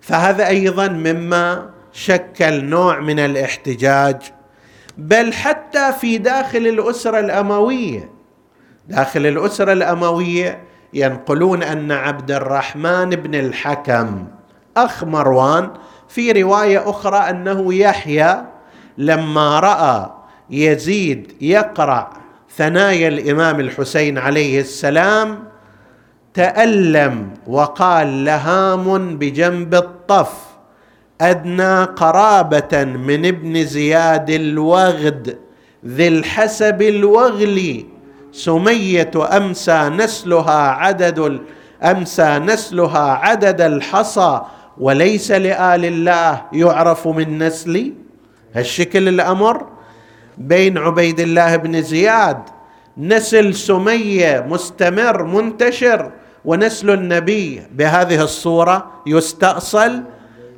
فهذا 0.00 0.46
أيضا 0.46 0.88
مما 0.88 1.70
شكل 1.92 2.64
نوع 2.64 3.00
من 3.00 3.18
الاحتجاج 3.18 4.16
بل 4.98 5.32
حتى 5.32 5.92
في 6.00 6.18
داخل 6.18 6.66
الأسرة 6.66 7.18
الأموية. 7.20 8.10
داخل 8.88 9.26
الأسرة 9.26 9.72
الأموية 9.72 10.67
ينقلون 10.94 11.62
أن 11.62 11.92
عبد 11.92 12.30
الرحمن 12.30 13.10
بن 13.10 13.34
الحكم 13.34 14.24
أخ 14.76 15.04
مروان 15.04 15.70
في 16.08 16.32
رواية 16.32 16.90
أخرى 16.90 17.18
أنه 17.18 17.74
يحيى 17.74 18.44
لما 18.98 19.60
رأى 19.60 20.10
يزيد 20.50 21.32
يقرأ 21.40 22.10
ثنايا 22.56 23.08
الإمام 23.08 23.60
الحسين 23.60 24.18
عليه 24.18 24.60
السلام 24.60 25.44
تألم 26.34 27.30
وقال 27.46 28.24
لهام 28.24 29.18
بجنب 29.18 29.74
الطف 29.74 30.32
أدنى 31.20 31.84
قرابة 31.84 32.84
من 32.84 33.26
ابن 33.26 33.64
زياد 33.64 34.30
الوغد 34.30 35.38
ذي 35.86 36.08
الحسب 36.08 36.82
الوغلي. 36.82 37.86
سميه 38.32 39.10
امسى 39.36 39.88
نسلها 39.88 40.68
عدد 40.68 41.40
أمسى 41.84 42.38
نسلها 42.38 43.10
عدد 43.12 43.60
الحصى 43.60 44.40
وليس 44.78 45.30
لآل 45.30 45.84
الله 45.84 46.42
يعرف 46.52 47.08
من 47.08 47.38
نسلي 47.38 47.92
هالشكل 48.54 49.08
الأمر 49.08 49.66
بين 50.38 50.78
عبيد 50.78 51.20
الله 51.20 51.56
بن 51.56 51.82
زياد. 51.82 52.42
نسل 52.98 53.54
سمية 53.54 54.46
مستمر 54.48 55.22
منتشر 55.24 56.10
ونسل 56.44 56.90
النبي 56.90 57.62
بهذه 57.72 58.22
الصورة 58.22 58.90
يستأصل. 59.06 60.02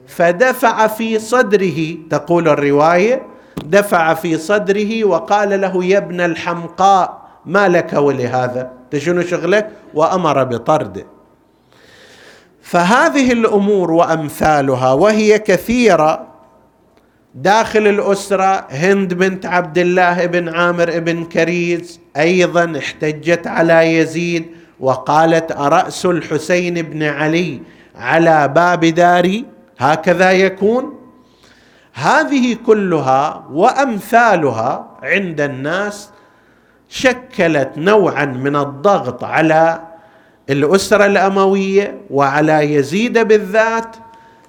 فدفع 0.08 0.86
في 0.86 1.18
صدره 1.18 1.96
تقول 2.10 2.48
الرواية 2.48 3.22
دفع 3.64 4.14
في 4.14 4.38
صدره 4.38 5.04
وقال 5.04 5.60
له 5.60 5.84
يا 5.84 5.98
ابن 5.98 6.20
الحمقاء. 6.20 7.19
ما 7.46 7.68
لك 7.68 7.92
ولهذا؟ 7.92 8.70
شنو 8.98 9.22
شغلك؟ 9.22 9.70
وأمر 9.94 10.44
بطرده 10.44 11.06
فهذه 12.62 13.32
الأمور 13.32 13.90
وأمثالها 13.90 14.92
وهي 14.92 15.38
كثيرة. 15.38 16.26
داخل 17.34 17.86
الأسرة 17.86 18.66
هند 18.70 19.14
بنت 19.14 19.46
عبد 19.46 19.78
الله 19.78 20.26
بن 20.26 20.48
عامر 20.48 20.98
بن 20.98 21.24
كريز 21.24 22.00
أيضا 22.16 22.78
احتجت 22.78 23.46
على 23.46 23.96
يزيد 23.96 24.46
وقالت 24.80 25.52
أرأس 25.52 26.06
الحسين 26.06 26.82
بن 26.82 27.02
علي 27.02 27.62
على 27.94 28.48
باب 28.48 28.84
داري؟ 28.84 29.44
هكذا 29.78 30.32
يكون. 30.32 31.00
هذه 31.92 32.56
كلها 32.66 33.44
وأمثالها 33.52 34.98
عند 35.02 35.40
الناس 35.40 36.10
شكلت 36.90 37.70
نوعا 37.76 38.24
من 38.24 38.56
الضغط 38.56 39.24
على 39.24 39.82
الأسرة 40.50 41.06
الأموية 41.06 42.00
وعلى 42.10 42.74
يزيد 42.74 43.18
بالذات 43.18 43.96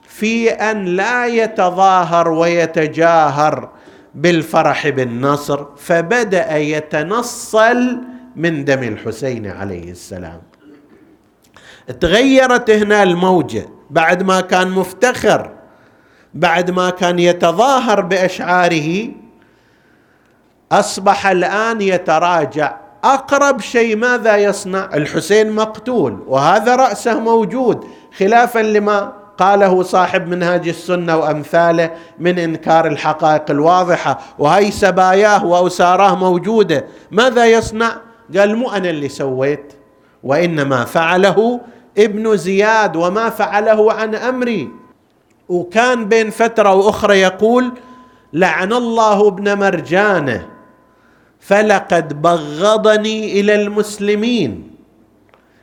في 0.07 0.49
أن 0.49 0.85
لا 0.85 1.25
يتظاهر 1.25 2.29
ويتجاهر 2.29 3.69
بالفرح 4.15 4.89
بالنصر 4.89 5.65
فبدأ 5.77 6.57
يتنصل 6.57 7.97
من 8.35 8.65
دم 8.65 8.83
الحسين 8.83 9.47
عليه 9.47 9.91
السلام. 9.91 10.41
تغيرت 11.99 12.69
هنا 12.69 13.03
الموجة 13.03 13.65
بعد 13.89 14.23
ما 14.23 14.41
كان 14.41 14.69
مفتخر 14.69 15.51
بعد 16.33 16.71
ما 16.71 16.89
كان 16.89 17.19
يتظاهر 17.19 18.01
بأشعاره 18.01 19.09
أصبح 20.71 21.27
الآن 21.27 21.81
يتراجع. 21.81 22.75
أقرب 23.03 23.61
شيء 23.61 23.95
ماذا 23.95 24.37
يصنع؟ 24.37 24.89
الحسين 24.93 25.51
مقتول 25.51 26.19
وهذا 26.27 26.75
رأسه 26.75 27.19
موجود 27.19 27.85
خلافا 28.17 28.59
لما 28.59 29.13
قاله 29.37 29.83
صاحب 29.83 30.27
منهاج 30.27 30.67
السنة 30.67 31.17
وأمثاله 31.17 31.91
من 32.19 32.39
إنكار 32.39 32.87
الحقائق 32.87 33.43
الواضحة. 33.49 34.19
وهي 34.39 34.71
سباياه 34.71 35.45
واوساراه 35.45 36.15
موجودة. 36.15 36.85
ماذا 37.11 37.45
يصنع؟ 37.45 37.91
قال 38.37 38.55
مو 38.55 38.71
أنا 38.71 38.89
اللي 38.89 39.09
سويت 39.09 39.73
وإنما 40.23 40.85
فعله 40.85 41.61
ابن 41.97 42.37
زياد 42.37 42.95
وما 42.95 43.29
فعله 43.29 43.93
عن 43.93 44.15
أمري. 44.15 44.69
وكان 45.49 46.05
بين 46.05 46.29
فترة 46.29 46.73
وأخرى 46.73 47.19
يقول 47.19 47.71
لعن 48.33 48.73
الله 48.73 49.27
ابن 49.27 49.57
مرجانه. 49.57 50.50
فلقد 51.41 52.21
بغضني 52.21 53.39
إلى 53.39 53.55
المسلمين. 53.55 54.71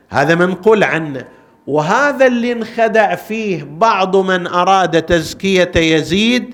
هذا 0.09 0.35
منقول 0.35 0.83
عنه 0.83 1.25
وهذا 1.67 2.25
اللي 2.27 2.51
انخدع 2.51 3.15
فيه 3.15 3.63
بعض 3.63 4.15
من 4.15 4.47
أراد 4.47 5.01
تزكية 5.01 5.71
يزيد 5.75 6.53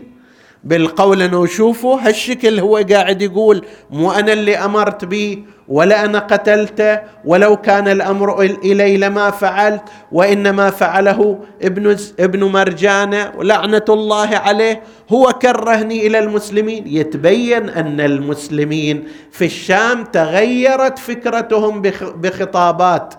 بالقول 0.64 1.22
أنه 1.22 1.46
شوفوا 1.46 2.00
هالشكل 2.02 2.60
هو 2.60 2.78
قاعد 2.78 3.22
يقول 3.22 3.66
مو 3.92 4.12
أنا 4.12 4.34
اللي 4.34 4.58
أمرت 4.58 5.06
به 5.06 5.44
ولا 5.68 6.06
أنا 6.06 6.20
قتلته 6.20 7.00
ولو 7.26 7.58
كان 7.58 7.88
الأمر 7.88 8.42
إلي 8.42 8.98
لما 8.98 9.32
فعلت 9.32 9.82
وإنما 10.12 10.70
فعله 10.70 11.40
ابن 11.62 11.98
ابن 12.20 12.44
مرجانه 12.44 13.32
لعنة 13.42 13.86
الله 13.90 14.38
عليه. 14.38 14.82
هو 15.10 15.34
كرهني 15.42 16.08
إلى 16.08 16.20
المسلمين. 16.20 16.88
يتبين 16.88 17.70
أن 17.70 18.02
المسلمين 18.02 19.04
في 19.32 19.46
الشام 19.46 20.04
تغيرت 20.04 21.00
فكرتهم 21.00 21.82
بخطابات 22.16 23.14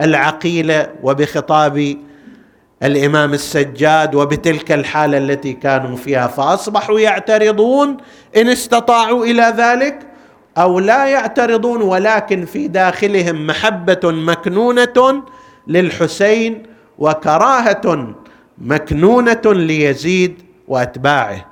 العقيلة 0.00 0.88
وبخطاب 1.02 1.96
الإمام 2.82 3.32
السجاد 3.34 4.14
وبتلك 4.14 4.72
الحالة 4.72 5.18
التي 5.18 5.52
كانوا 5.52 5.96
فيها. 5.96 6.26
فأصبحوا 6.26 7.00
يعترضون 7.00 7.96
إن 8.36 8.48
استطاعوا 8.48 9.24
إلى 9.24 9.54
ذلك. 9.56 10.05
أو 10.58 10.80
لا 10.80 11.06
يعترضون 11.06 11.82
ولكن 11.82 12.44
في 12.44 12.68
داخلهم 12.68 13.46
محبة 13.46 14.00
مكنونة 14.04 15.22
للحسين 15.66 16.62
وكراهة 16.98 18.14
مكنونة 18.58 19.42
ليزيد 19.44 20.42
وأتباعه. 20.68 21.46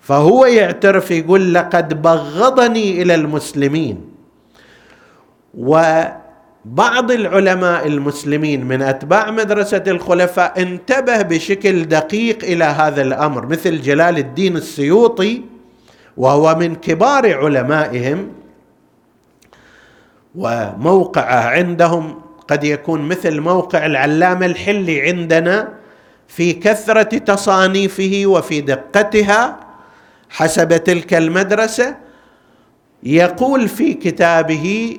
فهو 0.00 0.46
يعترف 0.46 1.10
يقول 1.10 1.54
لقد 1.54 2.02
بغضني 2.02 3.02
إلى 3.02 3.14
المسلمين. 3.14 4.12
و 5.54 6.02
بعض 6.64 7.10
العلماء 7.10 7.86
المسلمين 7.86 8.64
من 8.64 8.82
أتباع 8.82 9.30
مدرسة 9.30 9.82
الخلفاء 9.86 10.62
انتبه 10.62 11.22
بشكل 11.22 11.84
دقيق 11.84 12.44
إلى 12.44 12.64
هذا 12.64 13.02
الأمر 13.02 13.46
مثل 13.46 13.80
جلال 13.80 14.18
الدين 14.18 14.56
السيوطي 14.56 15.42
وهو 16.16 16.54
من 16.54 16.74
كبار 16.74 17.38
علمائهم 17.44 18.28
وموقعه 20.34 21.40
عندهم 21.48 22.20
قد 22.48 22.64
يكون 22.64 23.08
مثل 23.08 23.40
موقع 23.40 23.86
العلامه 23.86 24.46
الحلي 24.46 25.00
عندنا 25.00 25.68
في 26.28 26.52
كثرة 26.52 27.02
تصانيفه 27.18 28.22
وفي 28.26 28.60
دقتها 28.60 29.60
حسب 30.30 30.76
تلك 30.84 31.14
المدرسة. 31.14 31.96
يقول 33.02 33.68
في 33.68 33.94
كتابه 33.94 34.98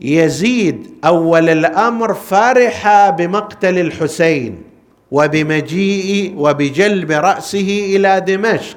يزيد 0.00 0.90
أول 1.04 1.48
الأمر 1.48 2.14
فرح 2.14 3.10
بمقتل 3.10 3.78
الحسين 3.78 4.62
وبمجيء 5.10 6.34
وبجلب 6.36 7.10
رأسه 7.10 7.96
إلى 7.96 8.20
دمشق 8.20 8.76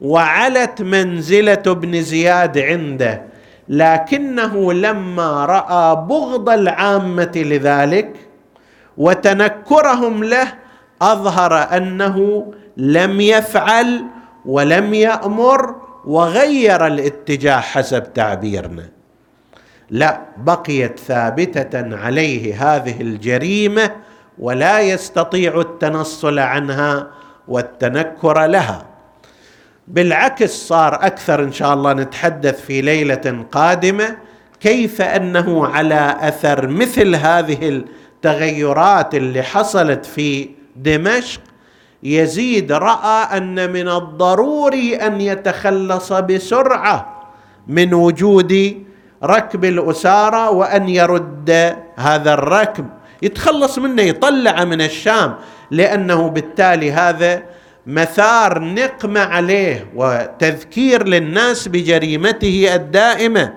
وعلت 0.00 0.82
منزلة 0.82 1.62
ابن 1.66 2.02
زياد 2.02 2.58
عنده 2.58 3.22
لكنه 3.68 4.72
لما 4.72 5.44
رأى 5.44 5.96
بغض 5.96 6.48
العامة 6.48 7.32
لذلك 7.36 8.16
وتنكرهم 8.96 10.24
له 10.24 10.52
أظهر 11.02 11.76
أنه 11.76 12.46
لم 12.76 13.20
يفعل 13.20 14.04
ولم 14.46 14.94
يأمر 14.94 15.74
وغير 16.04 16.86
الاتجاه 16.86 17.60
حسب 17.60 18.12
تعبيرنا. 18.12 18.88
لا 19.90 20.20
بقيت 20.36 20.98
ثابتة 20.98 21.96
عليه 21.96 22.74
هذه 22.76 23.00
الجريمة 23.00 23.90
ولا 24.38 24.80
يستطيع 24.80 25.60
التنصل 25.60 26.38
عنها 26.38 27.06
والتنكر 27.48 28.46
لها. 28.46 28.89
بالعكس 29.90 30.50
صار 30.50 30.94
أكثر 30.94 31.42
إن 31.42 31.52
شاء 31.52 31.74
الله 31.74 31.92
نتحدث 31.92 32.60
في 32.60 32.80
ليلة 32.80 33.44
قادمة 33.52 34.16
كيف 34.60 35.02
أنه 35.02 35.66
على 35.66 36.16
أثر 36.20 36.66
مثل 36.66 37.14
هذه 37.14 37.68
التغيرات 37.68 39.14
اللي 39.14 39.42
حصلت 39.42 40.06
في 40.06 40.50
دمشق. 40.76 41.40
يزيد 42.02 42.72
رأى 42.72 43.36
أن 43.36 43.72
من 43.72 43.88
الضروري 43.88 44.96
أن 44.96 45.20
يتخلص 45.20 46.12
بسرعة 46.12 47.22
من 47.66 47.94
وجود 47.94 48.82
ركب 49.24 49.64
الأسارة 49.64 50.50
وأن 50.50 50.88
يرد 50.88 51.76
هذا 51.96 52.34
الركب. 52.34 52.86
يتخلص 53.22 53.78
منه 53.78 54.02
يطلع 54.02 54.64
من 54.64 54.80
الشام 54.80 55.34
لأنه 55.70 56.28
بالتالي 56.28 56.92
هذا 56.92 57.42
مثار 57.86 58.64
نقمه 58.64 59.20
عليه 59.20 59.86
وتذكير 59.94 61.08
للناس 61.08 61.68
بجريمته 61.68 62.74
الدائمة 62.74 63.54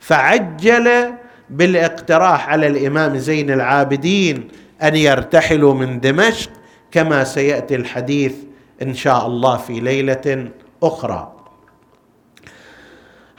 فعجل 0.00 1.12
بالاقتراح 1.50 2.48
على 2.48 2.66
الإمام 2.66 3.16
زين 3.16 3.50
العابدين 3.50 4.48
أن 4.82 4.96
يرتحلوا 4.96 5.74
من 5.74 6.00
دمشق 6.00 6.50
كما 6.90 7.24
سيأتي 7.24 7.74
الحديث 7.74 8.34
إن 8.82 8.94
شاء 8.94 9.26
الله 9.26 9.56
في 9.56 9.80
ليلة 9.80 10.48
أخرى. 10.82 11.32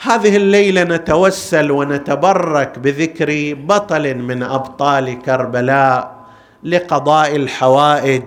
هذه 0.02 0.36
الليلة 0.36 0.84
نتوسل 0.84 1.72
ونتبرك 1.72 2.80
بذكر 2.80 3.54
بطل 3.54 4.16
من 4.16 4.44
أبطال 4.44 5.22
كربلاء 5.22 6.16
لقضاء 6.64 7.36
الحوائج 7.36 8.24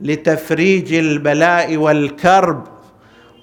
ولتفريج 0.00 0.94
البلاء 0.94 1.76
والكرب 1.76 2.64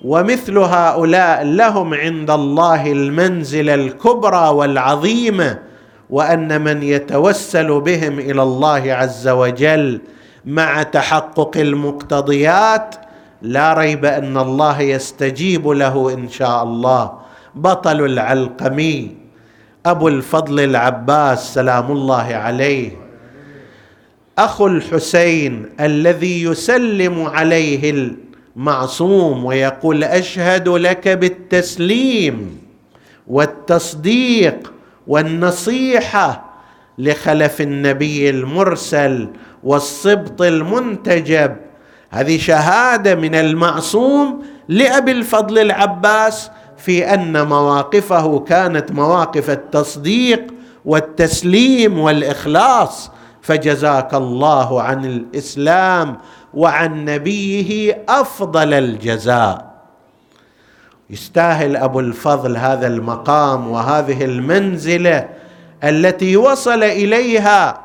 ومثل 0.06 0.58
هؤلاء 0.58 1.44
لهم 1.44 1.94
عند 1.94 2.32
الله 2.32 2.92
المنزله 2.92 3.76
الكبرى 3.76 4.48
والعظيمه 4.50 5.60
وأن 6.10 6.62
من 6.62 6.84
يتوسل 6.84 7.82
بهم 7.82 8.20
إلى 8.20 8.44
الله 8.44 8.94
عز 8.94 9.28
وجل 9.28 10.02
مع 10.46 10.84
تحقق 10.84 11.58
المقتضيات 11.58 12.96
لا 13.42 13.74
ريب 13.74 14.06
أن 14.06 14.38
الله 14.38 14.82
يستجيب 14.82 15.68
له 15.68 16.14
إن 16.14 16.30
شاء 16.30 16.64
الله. 16.64 17.12
بطل 17.56 18.06
العلقمي 18.06 19.16
أبو 19.86 20.08
الفضل 20.08 20.60
العباس 20.60 21.54
سلام 21.54 21.92
الله 21.92 22.36
عليه. 22.36 23.03
أخو 24.40 24.68
الحسين 24.68 25.70
الذي 25.80 26.44
يسلم 26.44 27.26
عليه 27.26 28.12
المعصوم 28.56 29.46
ويقول 29.46 30.04
أشهد 30.04 30.70
لك 30.70 31.08
بالتسليم 31.08 32.58
والتصديق 33.28 34.74
والنصيحة 35.08 36.54
لخلف 36.98 37.62
النبي 37.62 38.30
المرسل 38.30 39.30
والصبط 39.64 40.42
المنتجب. 40.42 41.56
هذه 42.10 42.38
شهادة 42.38 43.16
من 43.16 43.36
المعصوم 43.36 44.44
لأبي 44.68 45.12
الفضل 45.12 45.60
العباس 45.60 46.50
في 46.78 47.14
أن 47.14 47.48
مواقفه 47.48 48.40
كانت 48.40 48.92
مواقف 48.92 49.50
التصديق 49.50 50.42
والتسليم 50.86 52.00
والإخلاص. 52.00 53.12
فجزاك 53.44 54.14
الله 54.14 54.82
عن 54.82 55.06
الإسلام 55.06 56.18
وعن 56.54 57.06
نبيه 57.06 58.04
أفضل 58.10 58.74
الجزاء. 58.74 59.74
يستاهل 61.10 61.78
أبو 61.78 62.00
الفضل 62.00 62.58
هذا 62.58 62.88
المقام 62.88 63.68
وهذه 63.68 64.26
المنزلة 64.26 65.30
التي 65.84 66.38
وصل 66.38 66.84
إليها 66.84 67.82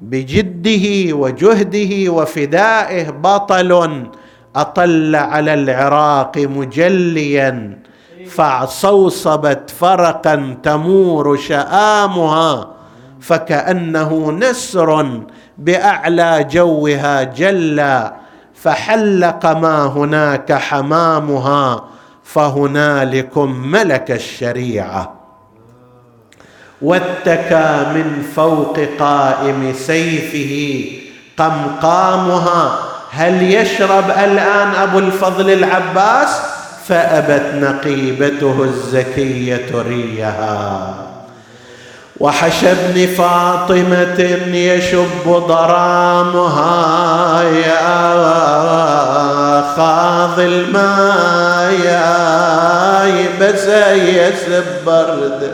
بجده 0.00 1.14
وجهده 1.14 2.12
وفدائه 2.12 3.10
بطل 3.10 4.02
أطل 4.56 5.16
على 5.16 5.54
العراق 5.54 6.38
مجليا 6.38 7.78
ترفع 8.18 8.64
صوصبه 8.64 9.60
فرقا 9.78 10.56
تمور 10.62 11.36
شآمها. 11.36 12.75
فكأنه 13.26 14.32
نسر 14.32 15.20
بأعلى 15.58 16.46
جوها 16.50 17.22
جلّ 17.22 18.10
فحلق 18.62 19.46
ما 19.46 19.86
هناك 19.86 20.52
حمامها 20.52 21.84
فهنالكم 22.24 23.50
ملك 23.50 24.10
الشريعة. 24.10 25.14
واتكى 26.82 27.86
من 27.94 28.26
فوق 28.36 28.78
قائم 28.98 29.72
سيفه 29.72 30.84
قمقامها 31.38 32.78
هل 33.10 33.42
يشرب 33.42 34.10
الآن 34.10 34.74
أبو 34.74 34.98
الفضل 34.98 35.50
العباس؟ 35.50 36.40
فأبت 36.86 37.54
نقيبته 37.54 38.64
الزكية 38.64 39.82
ريها. 39.82 41.15
وحشى 42.20 42.70
ابن 42.70 43.06
فاطمة 43.06 44.20
يشب 44.52 45.26
ضرامها 45.48 47.42
يا 47.42 48.16
خاض 49.76 50.40
الماء 50.40 51.72
يا 51.84 52.16
بس 53.40 53.66
يسب 53.92 54.64
برد 54.86 55.50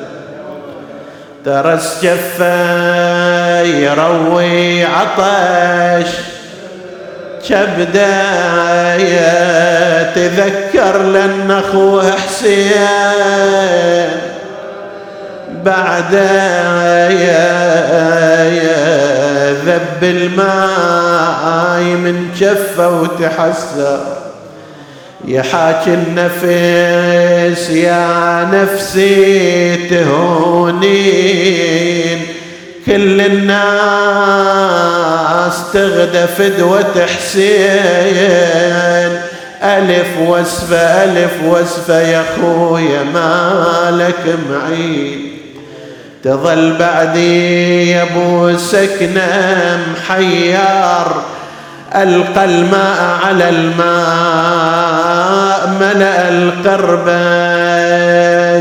ترس 1.44 2.04
جفا 2.04 3.62
يروي 3.62 4.84
عطش 4.84 6.10
كبدا 7.48 8.22
تذكر 10.14 11.02
لن 11.02 11.50
أخوه 11.50 12.12
حسين. 12.12 13.02
بعد 15.64 16.14
ذب 19.66 20.02
الماء 20.02 21.80
من 21.82 22.16
جفه 22.38 22.88
وتحسر. 23.00 24.00
يحاكي 25.24 25.94
النفس 25.94 27.70
يا 27.70 28.48
نفسي 28.52 29.76
تهونين. 29.88 31.32
كل 32.86 33.20
الناس 33.20 33.62
تغدى 35.72 36.26
فدوة 36.26 37.06
حسين 37.16 39.12
ألف 39.62 40.18
وسفة 40.26 41.04
ألف 41.04 41.32
وسفة 41.46 42.00
يا 42.00 42.24
خويا 42.40 43.02
مالك 43.02 44.24
معين. 44.50 45.41
تظل 46.24 46.76
بعدي 46.78 47.90
يا 47.90 48.02
أبو 48.02 48.56
سكنه 48.56 49.78
محيار 49.92 51.22
ألقى 51.94 52.44
الماء 52.44 53.18
على 53.24 53.48
الماء 53.48 53.82
ملأ 55.80 56.28
القربه 56.28 57.12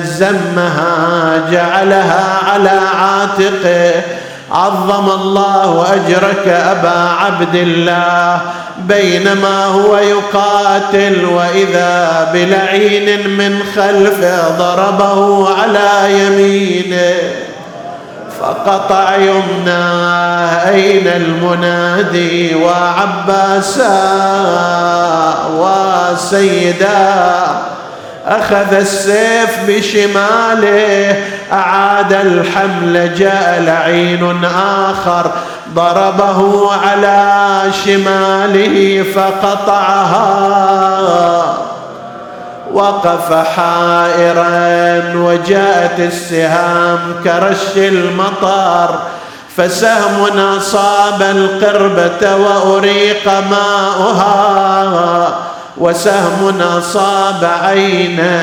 زمها 0.06 1.38
جعلها 1.52 2.38
على 2.52 2.80
عاتقه. 3.00 3.92
عظم 4.52 5.10
الله 5.10 5.94
أجرك 5.94 6.48
أبا 6.48 7.10
عبد 7.20 7.56
الله 7.56 8.42
بينما 8.78 9.66
هو 9.66 9.98
يقاتل 9.98 11.26
وإذا 11.26 12.30
بلعين 12.34 13.30
من 13.30 13.64
خلفه 13.76 14.50
ضربه 14.50 15.50
على 15.62 15.90
يمينه. 16.20 17.16
فقطع 18.42 19.16
يمنى 19.16 19.92
أين 20.70 21.08
المنادي 21.08 22.56
وعباسا 22.56 24.02
وسيدا؟ 25.58 27.22
أخذ 28.28 28.74
السيف 28.74 29.60
بشماله 29.68 31.16
أعاد 31.52 32.14
الحمل 32.14 33.16
جاء 33.16 33.62
لعين 33.66 34.46
آخر 34.90 35.32
ضربه 35.76 36.72
على 36.74 37.62
شماله 37.86 39.06
فقطعها. 39.16 40.22
وقف 42.74 43.34
حائرا 43.34 45.02
وجاءت 45.16 46.00
السهام 46.00 47.00
كرش 47.24 47.78
المطر 47.78 49.00
فسهم 49.58 50.40
اصاب 50.40 51.22
القربة 51.22 52.36
وأريق 52.36 53.26
ماؤها. 53.50 54.50
وسهم 55.78 56.62
اصاب 56.62 57.50
عينه 57.64 58.42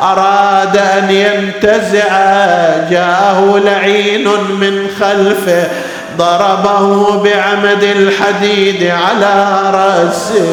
أراد 0.00 0.76
أن 0.76 1.10
ينتزع. 1.10 2.08
جاءه 2.90 3.60
لعين 3.64 4.28
من 4.60 4.86
خلفه. 5.00 5.68
ضربه 6.18 7.22
بعمد 7.22 7.82
الحديد 7.82 8.90
على 8.90 9.60
رأسه. 9.74 10.46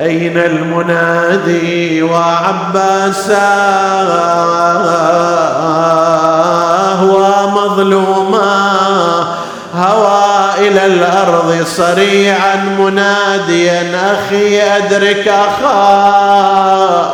أين 0.00 0.38
المنادي 0.38 2.02
وعباسا 2.02 3.56
ومظلوما 7.02 8.70
هوى 9.74 10.68
إلى 10.68 10.86
الأرض 10.86 11.64
صريعا 11.66 12.56
مناديا 12.78 13.82
أخي 14.12 14.62
أدرك 14.62 15.28
أخاك. 15.28 17.10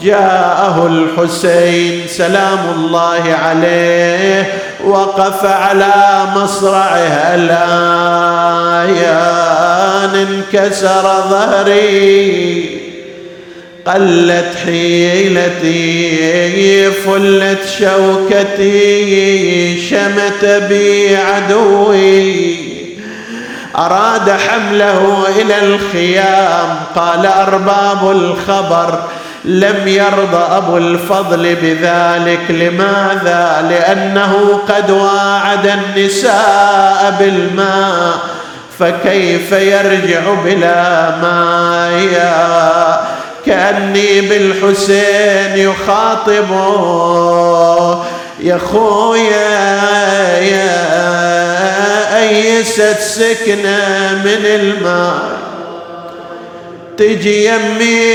جاءه 0.00 0.86
الحسين 0.86 2.08
سلام 2.08 2.58
الله 2.76 3.36
عليه 3.44 4.52
وقف 4.84 5.44
على 5.44 5.92
مصرعه 6.36 7.34
الآيان 10.04 10.44
انكسر 10.54 11.02
ظهري 11.30 12.80
قلت 13.86 14.52
حيلتي 14.64 16.10
فلت 16.90 17.58
شوكتي 17.78 19.00
شمت 19.80 20.44
بي 20.68 21.16
عدوي. 21.16 22.56
أراد 23.76 24.30
حمله 24.30 25.24
إلى 25.40 25.58
الخيام 25.62 26.76
قال 26.96 27.26
أرباب 27.26 28.10
الخبر 28.10 28.98
لم 29.44 29.88
يرضى 29.88 30.56
أبو 30.56 30.76
الفضل 30.76 31.54
بذلك. 31.62 32.50
لماذا؟ 32.50 33.66
لأنه 33.70 34.60
قد 34.68 34.90
واعد 34.90 35.66
النساء 35.66 37.16
بالماء. 37.18 38.33
فكيف 38.78 39.52
يرجع 39.52 40.34
بلا 40.44 41.10
ماء 41.16 41.74
كأني 43.46 44.20
بالحسين 44.20 45.56
يخاطبه. 45.56 46.84
يا 48.40 48.58
خويا 48.58 49.58
يا 50.38 50.74
أيست 52.18 53.00
سكنة 53.00 54.22
من 54.24 54.46
الماء؟ 54.46 55.34
تجي 56.96 57.46
يمي 57.46 58.14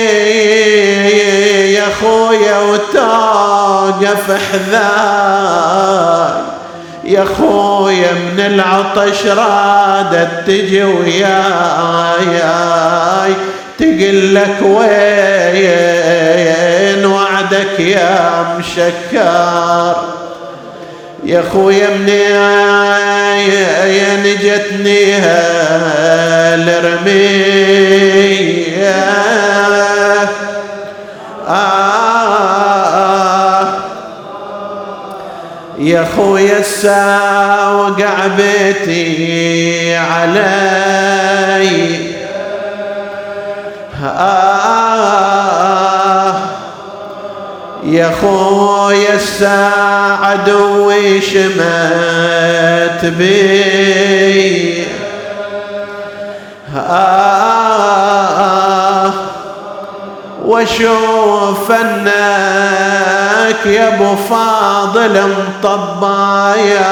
يا 1.74 1.86
خويا 2.01 2.60
وتوقف 2.60 4.32
حذاي 4.51 6.39
يا 7.10 7.26
خويا 7.26 8.12
من 8.12 8.39
العطش 8.39 9.26
رادت 9.26 10.30
تجي 10.47 10.84
وياي 10.84 12.36
تقول 13.80 14.36
لك 14.36 14.57
وين 14.62 14.86
وعدك 17.05 17.80
يا 17.80 18.45
مشكر 18.57 19.95
يا 21.24 21.43
خويا 21.53 21.89
من 21.89 22.10
يا 23.89 24.18
نجتني 24.18 25.14
هالرمي 25.14 25.80
آه 31.47 32.09
يا 35.80 36.08
خويا 36.16 36.60
الساعة 36.60 37.78
وقع 37.78 38.28
بيتي 38.28 39.96
علي. 39.96 41.20
آه. 44.04 45.30
يا 47.84 48.12
خويا 48.22 49.14
الساعة 49.14 50.26
عدوي 50.26 51.22
شمت 51.22 53.06
بي. 53.06 54.84
آه. 56.76 58.59
واشوف 60.60 61.72
انك 61.72 63.66
يا 63.66 63.95
أبو 63.95 64.16
فاضل 64.16 65.22
مطباير 65.64 66.84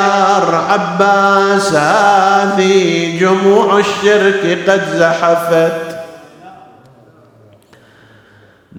عباس 0.56 1.74
هذه 1.74 3.18
جموع 3.20 3.78
الشرك 3.80 4.70
قد 4.70 4.82
زحفت. 4.98 5.98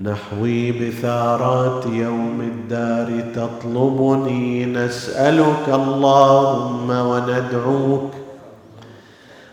نحوي 0.02 0.72
بثارات 0.72 1.86
يوم 1.86 2.40
الدار 2.40 3.08
تطلبني. 3.34 4.66
نسألك 4.66 5.68
اللهم 5.68 6.90
وندعوك 6.90 8.14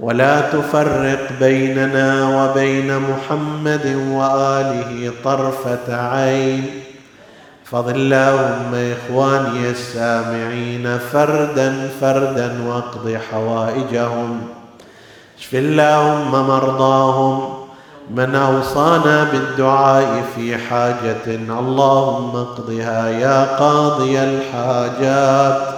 ولا 0.00 0.40
تفرق 0.40 1.28
بيننا 1.40 2.28
وبين 2.28 2.98
محمد 2.98 3.96
وآله 4.10 5.12
طرفة 5.24 6.10
عين. 6.12 6.70
فضل 7.64 7.94
اللهم 7.94 8.74
إخواني 8.74 9.70
السامعين 9.70 10.98
فردا 10.98 11.88
فردا 12.00 12.56
واقض 12.66 13.18
حوائجهم. 13.30 14.40
اشف 15.38 15.54
اللهم 15.54 16.30
مرضاهم. 16.30 17.58
من 18.14 18.34
أوصانا 18.34 19.24
بالدعاء 19.24 20.24
في 20.36 20.56
حاجة 20.56 21.26
اللهم 21.26 22.36
اقضها 22.36 23.08
يا 23.08 23.44
قاضي 23.44 24.22
الحاجات. 24.22 25.77